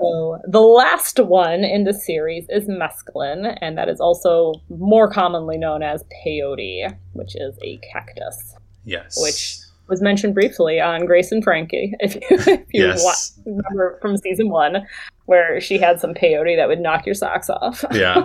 [0.00, 5.58] So the last one in the series is mescaline, and that is also more commonly
[5.58, 8.54] known as peyote, which is a cactus.
[8.84, 9.20] Yes.
[9.20, 13.04] Which- Was mentioned briefly on Grace and Frankie, if you, if you Yes.
[13.04, 14.86] wa- remember from season one,
[15.26, 17.84] where she had some peyote that would knock your socks off.
[17.92, 18.24] yeah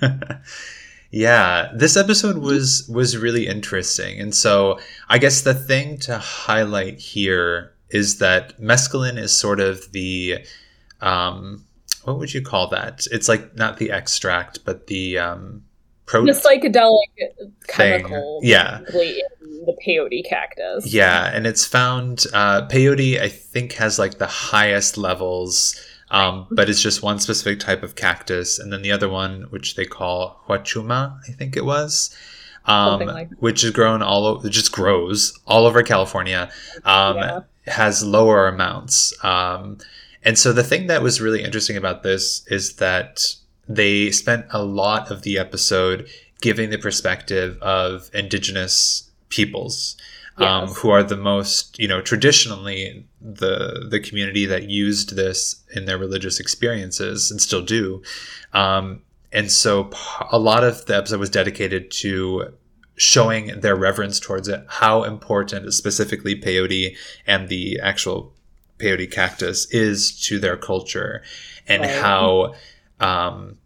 [1.10, 4.78] yeah this episode was was really interesting and so
[5.10, 10.38] i guess the thing to highlight here is that mescaline is sort of the
[11.02, 11.64] um
[12.04, 15.62] what would you call that it's like not the extract but the um
[16.06, 18.78] pro- the psychedelic chemical Yeah.
[18.78, 20.92] in the peyote cactus.
[20.92, 25.80] yeah and it's found uh peyote i think has like the highest levels
[26.10, 29.76] um, but it's just one specific type of cactus, and then the other one, which
[29.76, 32.14] they call huachuma, I think it was,
[32.66, 36.50] um, like which is grown all over, just grows all over California,
[36.84, 37.40] um, Yeah.
[37.66, 39.14] has lower amounts.
[39.24, 39.78] Um,
[40.24, 43.34] and so the thing that was really interesting about this is that
[43.68, 46.08] they spent a lot of the episode
[46.40, 49.96] giving the perspective of indigenous peoples.
[50.38, 55.84] um, who are the most, you know, traditionally the the community that used this in
[55.84, 58.02] their religious experiences and still do.
[58.54, 59.90] Um, and so
[60.30, 62.54] a lot of the episode was dedicated to
[62.96, 66.96] showing their reverence towards it, how important specifically peyote
[67.26, 68.32] and the actual
[68.82, 71.22] peyote cactus is to their culture,
[71.68, 71.90] and Right.
[72.00, 72.54] how,
[73.00, 73.58] um,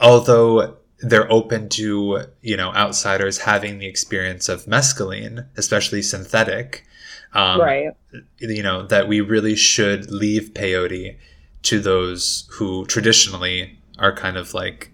[0.00, 6.84] although they're open to you know outsiders having the experience of mescaline, especially synthetic,
[7.32, 7.90] um, right.
[8.38, 11.16] you know that we really should leave peyote
[11.62, 14.90] to those who traditionally are kind of like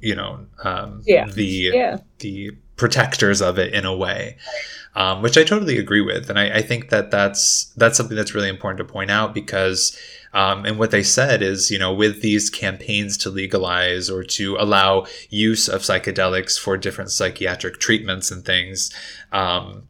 [0.00, 1.26] you know um, Yeah.
[1.26, 1.44] the
[1.74, 1.98] Yeah.
[2.18, 4.36] the protectors of it in a way
[4.98, 6.28] um, which i totally agree with.
[6.28, 9.96] And I, I think that that's that's something that's really important to point out because
[10.34, 14.56] um, and what they said is you know with these campaigns to legalize or to
[14.56, 18.90] allow use of psychedelics for different psychiatric treatments and things
[19.32, 19.84] um,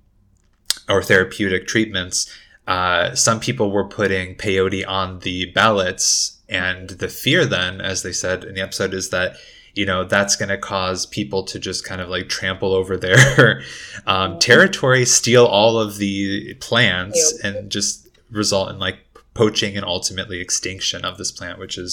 [0.88, 2.30] or therapeutic treatments
[2.68, 6.36] uh, some people were putting peyote on the ballots.
[6.50, 9.36] And the fear then as they said in the episode is that
[9.78, 13.62] you know that's going to cause people to just kind of like trample over their
[14.06, 18.98] um, territory steal all of the plants and just result in like
[19.34, 21.92] poaching and ultimately extinction of this plant which is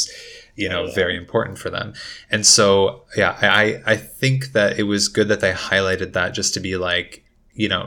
[0.56, 0.96] you know Yeah.
[1.02, 1.94] very important for them.
[2.34, 3.32] And so yeah
[3.62, 3.64] i
[3.94, 7.10] i think that it was good that they highlighted that just to be like
[7.54, 7.84] you know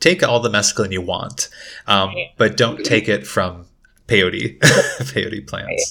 [0.00, 1.48] take all the mescaline you want
[1.86, 2.08] um,
[2.40, 3.66] but don't take it from
[4.08, 4.58] peyote
[5.12, 5.84] peyote plants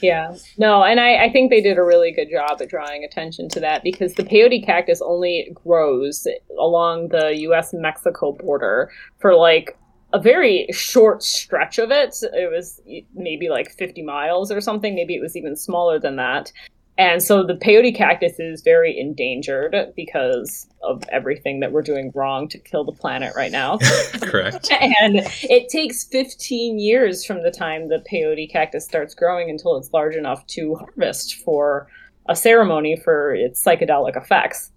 [0.00, 0.34] Yeah.
[0.58, 3.60] No, and I, I think they did a really good job at drawing attention to
[3.60, 6.26] that because the peyote cactus only grows
[6.58, 9.76] along the US Mexico border for like
[10.12, 12.16] a very short stretch of it.
[12.22, 12.80] It was
[13.14, 14.94] maybe like 50 miles or something.
[14.94, 16.52] Maybe it was even smaller than that.
[17.00, 22.46] And so the peyote cactus is very endangered because of everything that we're doing wrong
[22.48, 23.78] to kill the planet right now.
[24.20, 29.78] correct and it takes 15 years from the time the peyote cactus starts growing until
[29.78, 31.88] it's large enough to harvest for
[32.28, 34.70] a ceremony for its psychedelic effects.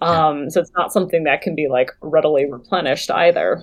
[0.00, 3.62] Um, so it's not something that can be like readily replenished either.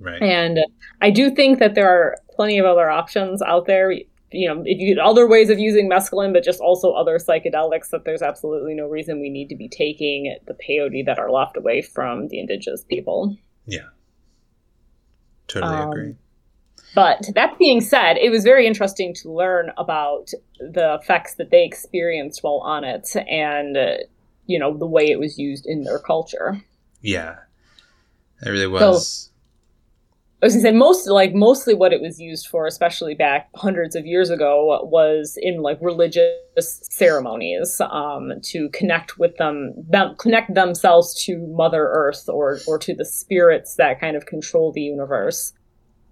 [0.00, 0.58] right And
[1.00, 3.94] I do think that there are plenty of other options out there.
[4.32, 7.90] You know, you other ways of using mescaline, but just also other psychedelics.
[7.90, 11.56] That there's absolutely no reason we need to be taking the peyote that are left
[11.56, 13.36] away from the indigenous people.
[13.66, 13.88] Yeah,
[15.48, 16.14] totally um, agree
[16.94, 21.64] But that being said, it was very interesting to learn about the effects that they
[21.64, 23.96] experienced while on it and, uh,
[24.46, 26.62] you know, the way it was used in their culture.
[27.00, 27.36] yeah
[28.44, 29.30] it really was
[30.42, 33.94] I was gonna say most like mostly what it was used for, especially back hundreds
[33.94, 36.34] of years ago, was in like religious
[36.90, 42.92] ceremonies um, to connect with them, them, connect themselves to Mother Earth or or to
[42.92, 45.52] the spirits that kind of control the universe.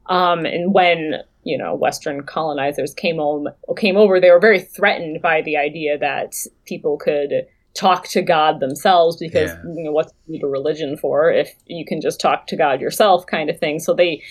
[0.06, 5.20] Um, and when you know Western colonizers came home, came over, they were very threatened
[5.20, 6.34] by the idea that
[6.66, 7.32] people could
[7.74, 9.62] talk to God themselves because Yeah.
[9.74, 12.80] you know what's the need a religion for if you can just talk to God
[12.80, 13.78] yourself, kind of thing.
[13.78, 14.22] So they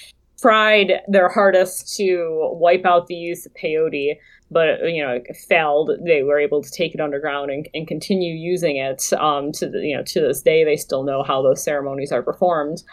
[0.42, 4.18] tried their hardest to wipe out the use of peyote,
[4.52, 5.92] but you know failed.
[6.06, 9.12] They were able to take it underground and, and continue using it.
[9.14, 12.24] Um, to the, you know to this day, they still know how those ceremonies are
[12.24, 12.84] performed.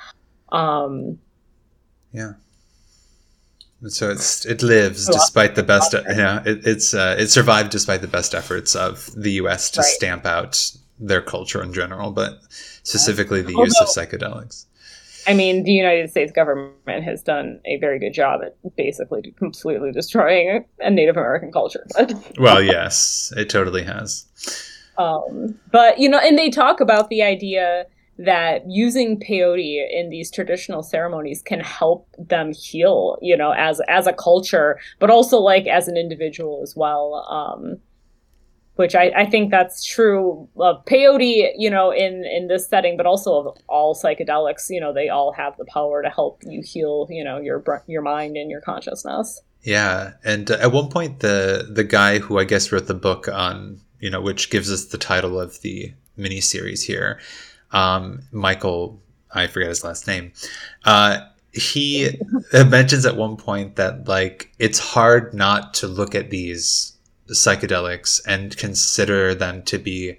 [0.52, 1.18] Um,
[2.12, 2.32] Yeah.
[3.88, 5.92] So it's it lives Oh, despite the best.
[5.92, 9.70] know, it, it's uh, it survived despite the best efforts of the U.S.
[9.72, 9.86] to Right.
[9.86, 12.40] stamp out their culture in general, but
[12.82, 14.64] specifically the use of psychedelics.
[15.28, 19.90] I mean, the United States government has done a very good job at basically completely
[19.92, 21.84] destroying a Native American culture.
[22.38, 24.24] Well, yes, it totally has.
[24.98, 27.86] Um, but you know, and they talk about the idea
[28.18, 34.06] that using peyote in these traditional ceremonies can help them heal, you know, as as
[34.06, 37.26] a culture, but also like as an individual as well.
[37.30, 37.80] Um,
[38.76, 43.06] which I, I think that's true of peyote, you know, in in this setting, but
[43.06, 44.66] also of all psychedelics.
[44.68, 48.02] You know, they all have the power to help you heal, you know, your your
[48.02, 49.40] mind and your consciousness.
[49.62, 53.28] Yeah, and uh, at one point, the the guy who I guess wrote the book
[53.28, 57.18] on you know which gives us the title of the miniseries here,
[57.72, 59.00] um, Michael,
[59.32, 60.32] I forget his last name.
[60.84, 61.20] Uh,
[61.52, 62.10] he
[62.52, 66.92] mentions at one point that like it's hard not to look at these
[67.28, 70.18] psychedelics and consider them to be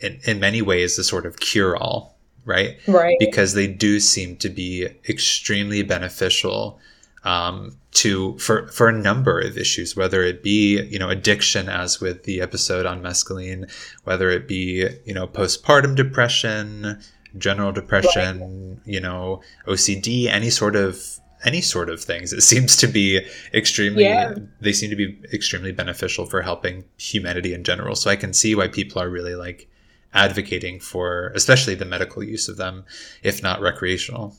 [0.00, 3.16] in, in many ways a sort of cure all right Right.
[3.18, 6.78] because they do seem to be extremely beneficial
[7.24, 12.00] um, to for for a number of issues, whether it be you know addiction, as
[12.00, 13.70] with the episode on mescaline,
[14.04, 17.00] whether it be you know postpartum depression,
[17.36, 22.32] general depression, you know, OCD, any sort of any sort of things.
[22.32, 24.34] It seems to be extremely yeah.
[24.60, 27.96] they seem to be extremely beneficial for helping humanity in general.
[27.96, 29.68] So I can see why people are really like
[30.14, 32.84] advocating for especially the medical use of them,
[33.22, 34.36] if not recreational.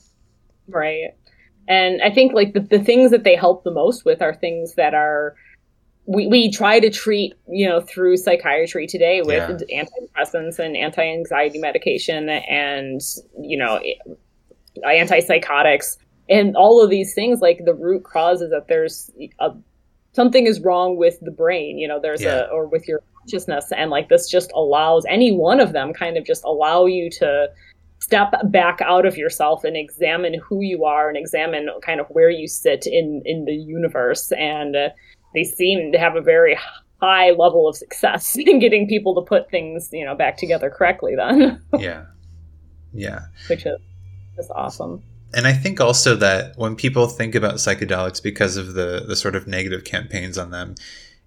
[0.68, 1.14] Right.
[1.70, 4.74] And I think like the, the things that they help the most with are things
[4.74, 5.36] that are
[6.09, 9.84] we, we try to treat you know through psychiatry today with yeah.
[9.84, 12.99] antidepressants and anti-anxiety medication and
[13.39, 13.93] you know eh,
[14.84, 15.97] antipsychotics
[16.28, 19.51] and all of these things like the root cause is that there's a,
[20.13, 22.47] something is wrong with the brain you know there's yeah.
[22.47, 26.17] a or with your consciousness and like this just allows any one of them kind
[26.17, 27.47] of just allow you to
[28.00, 32.30] step back out of yourself and examine who you are and examine kind of where
[32.30, 34.32] you sit in in the universe.
[34.34, 34.89] And uh,
[35.34, 36.58] they seem to have a very
[37.02, 41.16] high level of success in getting people to put things you know back together correctly
[41.16, 41.62] then.
[41.80, 42.06] Yeah.
[42.91, 43.20] Yeah.
[43.47, 43.78] Which is
[44.36, 45.04] just awesome.
[45.32, 49.36] And I think also that when people think about psychedelics because of the the sort
[49.36, 50.76] of negative campaigns on them,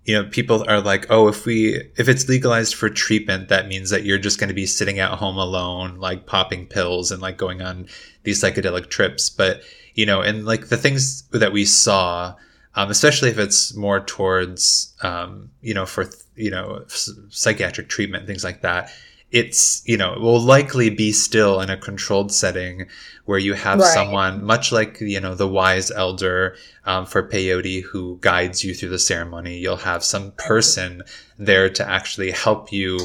[0.05, 3.91] you know, people are like, oh, if we if it's legalized for treatment, that means
[3.91, 7.37] that you're just going to be sitting at home alone, like popping pills and like
[7.37, 7.87] going on
[8.25, 9.31] these psychedelic trips.
[9.31, 9.63] But
[9.95, 12.35] you know, and like the things that we saw,
[12.75, 18.43] um, especially if it's more towards, um, you know, for you know, psychiatric treatment, things
[18.43, 18.91] like that
[19.33, 22.87] it's you know it will likely be still in a controlled setting
[23.24, 23.95] where you have right.
[23.95, 26.55] someone much like you know the wise elder
[26.85, 29.59] um, for peyote who guides you through the ceremony.
[29.59, 31.03] You'll have some person
[31.39, 32.99] there to actually help you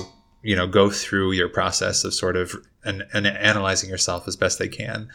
[0.44, 2.54] you know go through your process of sort of
[2.84, 5.10] and, and analyzing yourself as best they can.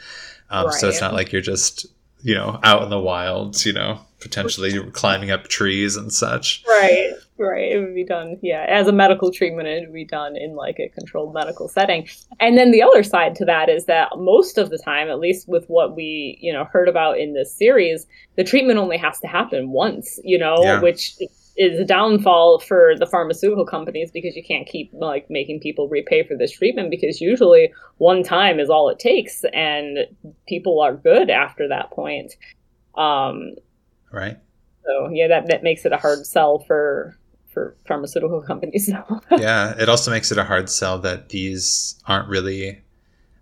[0.51, 0.75] Um, right.
[0.75, 1.87] so it's not like you're just
[2.23, 6.65] you know out in the wilds you know potentially climbing up trees and such.
[6.67, 7.13] Right
[7.43, 10.55] right it would be done yeah as a medical treatment it would be done in
[10.55, 12.09] like a controlled medical setting.
[12.41, 15.49] And then the other side to that is that most of the time at least
[15.49, 19.27] with what we you know heard about in this series the treatment only has to
[19.27, 20.81] happen once you know yeah.
[20.81, 21.15] which
[21.57, 26.27] is a downfall for the pharmaceutical companies because you can't keep like making people repay
[26.27, 29.99] for this treatment because usually one time is all it takes and
[30.49, 32.33] people are good after that point.
[32.97, 33.55] Um
[34.11, 34.39] right.
[34.87, 37.19] so yeah that, that makes it a hard sell for
[37.53, 38.91] for pharmaceutical companies
[39.31, 42.81] yeah it also makes it a hard sell that these aren't really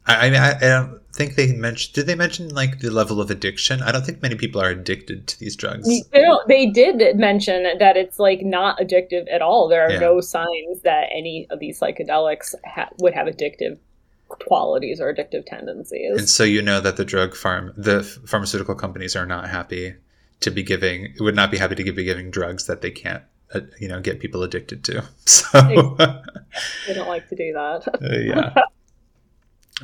[0.07, 1.95] I, I mean I, I don't think they mentioned.
[1.95, 3.83] Did they mention like the level of addiction?
[3.83, 5.89] I don't think many people are addicted to these drugs.
[6.47, 9.69] they did mention that it's like not addictive at all.
[9.69, 9.99] There are yeah.
[9.99, 13.79] no signs that any of these psychedelics ha- would have addictive
[14.29, 16.19] qualities or addictive tendencies.
[16.19, 19.95] And so you know that the drug farm, the pharmaceutical companies are not happy
[20.41, 23.23] to be giving, would not be happy to be giving drugs that they can't,
[23.55, 25.05] uh, you know, get people addicted to.
[25.27, 25.97] So
[26.87, 27.89] they don't like to do that.
[28.03, 28.55] uh, yeah.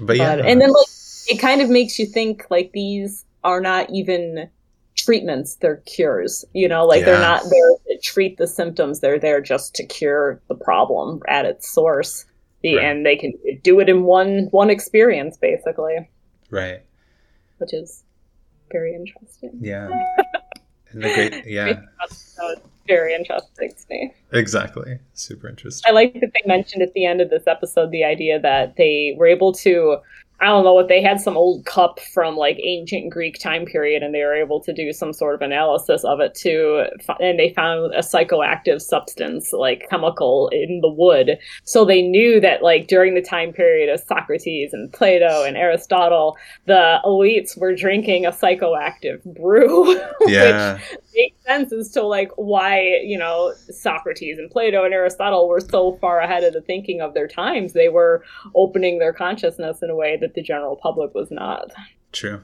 [0.01, 0.87] But yeah, but, and then like
[1.29, 4.49] it kind of makes you think like these are not even
[4.97, 7.07] treatments they're cures you know like yeah.
[7.07, 11.45] they're not there to treat the symptoms they're there just to cure the problem at
[11.45, 12.25] its source
[12.65, 12.79] right.
[12.79, 16.09] and they can do it in one one experience basically
[16.51, 16.83] right
[17.59, 18.05] which is
[18.73, 19.89] very interesting yeah
[20.91, 21.81] and the great yeah
[22.87, 27.21] very interesting to me exactly super interesting i like that they mentioned at the end
[27.21, 29.97] of this episode the idea that they were able to
[30.39, 34.03] I don't know what they had some old cup from like ancient Greek time period,
[34.03, 36.85] and they were able to do some sort of analysis of it too.
[37.21, 41.39] And they found a psychoactive substance, like chemical, in the wood.
[41.65, 46.37] So they knew that like during the time period of Socrates and Plato and Aristotle,
[46.67, 50.75] the elites were drinking a psychoactive brew, yeah.
[50.75, 50.83] which
[51.17, 55.95] makes sense as to like why you know Socrates and Plato and Aristotle were so
[55.95, 57.73] far ahead of the thinking of their times.
[57.73, 58.23] They were
[58.55, 61.73] opening their consciousness in a way that that the general public was not.
[62.13, 62.43] True.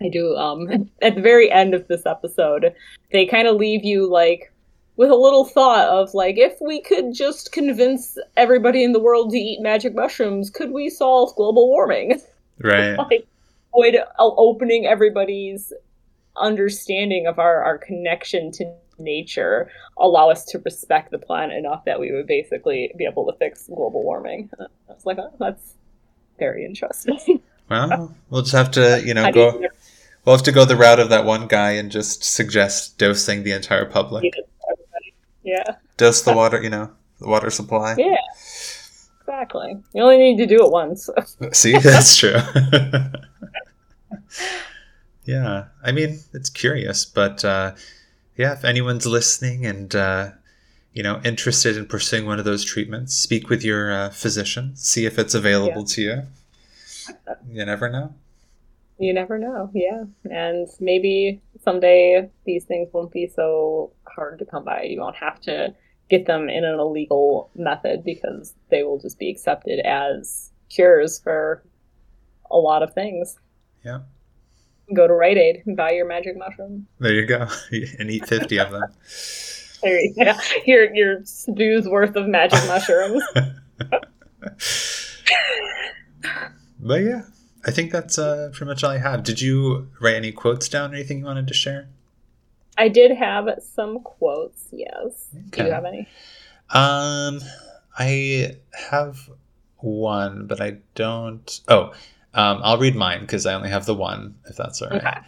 [0.00, 0.36] I do.
[0.36, 2.74] Um, at the very end of this episode,
[3.12, 4.52] they kind of leave you like
[4.96, 9.30] with a little thought of like, if we could just convince everybody in the world
[9.30, 12.20] to eat magic mushrooms, could we solve global warming?
[12.60, 12.96] Right.
[12.96, 13.24] like,
[13.72, 15.72] avoid opening everybody's
[16.40, 22.00] understanding of our, our connection to nature allow us to respect the planet enough that
[22.00, 24.50] we would basically be able to fix global warming.
[24.58, 25.74] Uh, I was like, oh, that's
[26.38, 27.40] very interesting.
[27.70, 29.62] well, we'll just have to, you know, go.
[30.24, 33.52] We'll have to go the route of that one guy and just suggest dosing the
[33.52, 34.34] entire public.
[35.42, 35.76] Yeah.
[35.96, 37.94] Dose the water, you know, the water supply.
[37.96, 38.16] Yeah.
[39.20, 39.76] Exactly.
[39.94, 41.08] You only need to do it once.
[41.52, 42.36] See, that's true.
[45.28, 45.66] yeah.
[45.84, 47.74] I mean, it's curious, but uh,
[48.34, 50.30] yeah, if anyone's listening and uh,
[50.94, 55.04] you know interested in pursuing one of those treatments, speak with your uh, physician, see
[55.04, 56.22] if it's available to you.
[57.46, 58.14] You never know.
[58.98, 60.04] You never know, yeah.
[60.30, 64.84] And maybe someday these things won't be so hard to come by.
[64.84, 65.74] You won't have to
[66.08, 71.62] get them in an illegal method because they will just be accepted as cures for
[72.50, 73.38] a lot of things.
[73.84, 74.00] Yeah.
[74.94, 76.86] Go to Rite Aid and buy your magic mushroom.
[76.98, 77.46] There you go,
[77.98, 78.84] and eat fifty of them.
[79.80, 80.32] There you go.
[80.66, 81.22] Your your
[81.54, 83.22] dues worth of magic mushrooms.
[86.80, 87.22] but yeah,
[87.64, 89.22] I think that's uh, pretty much all I have.
[89.22, 91.88] Did you write any quotes down or anything you wanted to share?
[92.76, 94.66] I did have some quotes.
[94.72, 95.28] Yes.
[95.48, 95.62] Okay.
[95.62, 96.08] Do you have any?
[96.70, 97.40] Um,
[97.98, 98.56] I
[98.90, 99.30] have
[99.78, 101.60] one, but I don't.
[101.68, 101.92] Oh,
[102.34, 104.34] um, I'll read mine because I only have the one.
[104.46, 105.04] If that's all right.
[105.04, 105.18] Okay.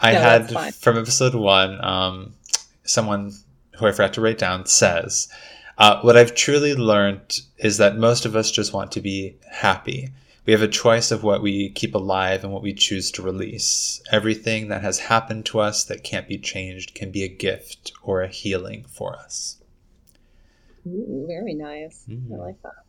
[0.00, 1.82] I No, had from episode one.
[1.84, 2.34] Um,
[2.84, 3.32] someone
[3.76, 5.28] who I forgot to write down says,
[5.78, 10.10] uh, "What I've truly learned is that most of us just want to be happy."
[10.46, 14.02] We have a choice of what we keep alive and what we choose to release.
[14.12, 18.20] Everything that has happened to us that can't be changed can be a gift or
[18.20, 19.56] a healing for us.
[20.86, 22.04] Ooh, very nice.
[22.08, 22.30] Mm.
[22.32, 22.84] I like that.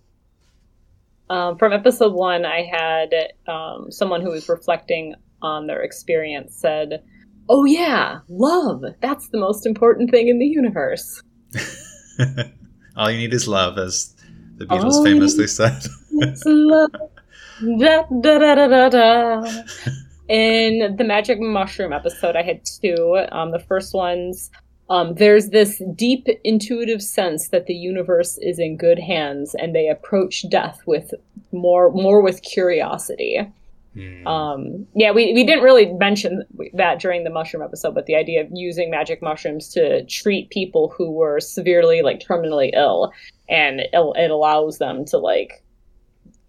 [1.30, 3.13] Um, from episode one, I had
[3.47, 7.03] um, someone who was reflecting on their experience said,
[7.49, 8.84] "Oh yeah, love.
[9.01, 11.21] That's the most important thing in the universe."
[12.97, 14.15] All you need is love, as
[14.57, 15.84] the Beatles All famously said.
[16.45, 16.91] Love.
[17.61, 19.43] Da, da, da, da, da, da.
[20.28, 23.26] In the magic mushroom episode, I had two.
[23.32, 24.49] Um, the first one's
[24.89, 29.89] um, there's this deep intuitive sense that the universe is in good hands, and they
[29.89, 31.13] approach death with
[31.51, 33.51] more more with curiosity.
[33.93, 34.27] Hmm.
[34.27, 38.41] Um, yeah, we, we didn't really mention that during the mushroom episode, but the idea
[38.41, 43.13] of using magic mushrooms to treat people who were severely, like, terminally ill,
[43.47, 45.63] and it, it allows them to, like,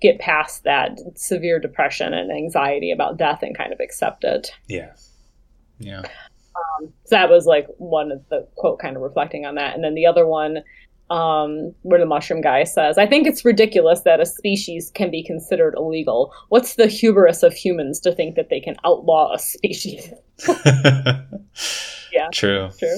[0.00, 4.50] get past that severe depression and anxiety about death and kind of accept it.
[4.66, 4.92] yeah.
[5.78, 6.02] Yeah.
[7.04, 9.74] So that was, like, one of the quote kind of reflecting on that.
[9.74, 10.62] And then the other one,
[11.10, 15.22] um, where the mushroom guy says, I think it's ridiculous that a species can be
[15.22, 16.32] considered illegal.
[16.48, 20.12] What's the hubris of humans to think that they can outlaw a species?
[22.16, 22.28] Yeah.
[22.32, 22.70] True.
[22.78, 22.96] True.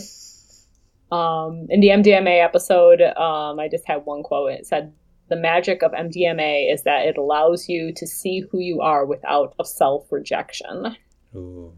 [1.10, 4.52] Um, in the MDMA episode, um, I just had one quote.
[4.52, 4.92] It said,
[5.28, 9.54] "The magic of MDMA is that it allows you to see who you are without
[9.58, 10.96] a self rejection."
[11.34, 11.72] Ooh.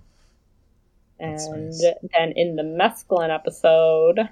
[1.21, 1.85] And nice.
[2.17, 4.29] then in the mescaline episode,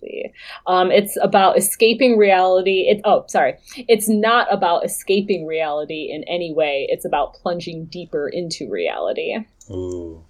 [0.00, 0.32] see,
[0.66, 2.86] um, it's about escaping reality.
[2.88, 3.56] It oh, sorry,
[3.88, 6.86] it's not about escaping reality in any way.
[6.88, 9.36] It's about plunging deeper into reality.
[9.70, 10.24] Ooh.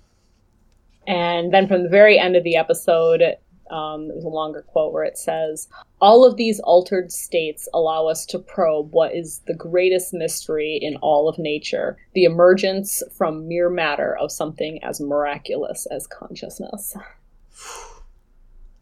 [1.06, 3.22] And then from the very end of the episode,
[3.70, 5.68] um, there's a longer quote where it says,
[6.00, 10.96] All of these altered states allow us to probe what is the greatest mystery in
[10.96, 16.96] all of nature the emergence from mere matter of something as miraculous as consciousness.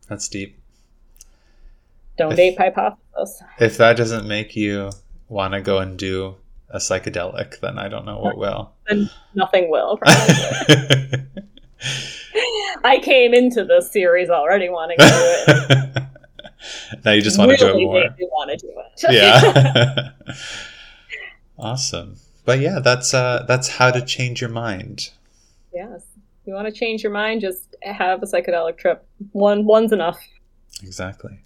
[0.09, 0.59] That's deep.
[2.17, 3.43] Don't date hypothesis.
[3.61, 4.91] If that doesn't make you
[5.29, 6.37] want to go and do
[6.71, 8.73] a psychedelic, then I don't know what will.
[8.89, 11.27] And nothing will, probably.
[12.85, 16.03] I came into this series already wanting to do it.
[17.05, 18.01] now you just want to do it more.
[18.01, 18.85] me want to do it.
[19.13, 20.11] Yeah.
[21.59, 22.17] awesome.
[22.45, 25.11] But yeah, that's uh that's how to change your mind.
[25.73, 26.03] Yes.
[26.47, 29.07] You want to change your mind, just have a psychedelic trip.
[29.33, 30.19] One one's enough.
[30.83, 31.41] Exactly.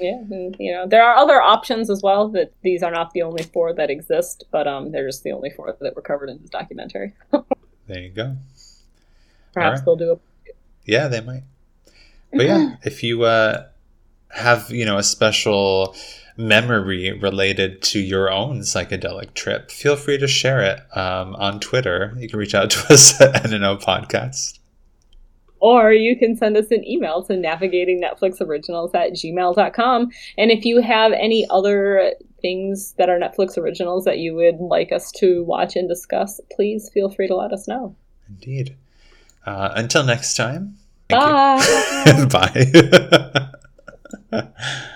[0.00, 2.28] Yeah, and, you know there are other options as well.
[2.28, 5.50] That these are not the only four that exist, but um, they're just the only
[5.50, 7.12] four that were covered in this documentary.
[7.86, 8.36] There you go.
[9.54, 9.84] Perhaps Alright.
[9.84, 10.16] they'll do a
[10.84, 11.44] Yeah, they might.
[12.32, 13.66] But yeah, if you uh,
[14.30, 15.94] have you know a special
[16.36, 22.14] memory related to your own psychedelic trip, feel free to share it um, on Twitter.
[22.18, 24.58] You can reach out to us at NNO Podcast.
[25.60, 30.10] Or you can send us an email to navigatingnetflixoriginals at gmail.com.
[30.36, 34.90] And if you have any other things that are Netflix originals that you would like
[34.90, 37.94] us to watch and discuss, please feel free to let us know.
[38.28, 38.76] Indeed.
[39.44, 40.76] Uh, until next time.
[41.08, 42.26] Bye.
[44.32, 44.48] Bye.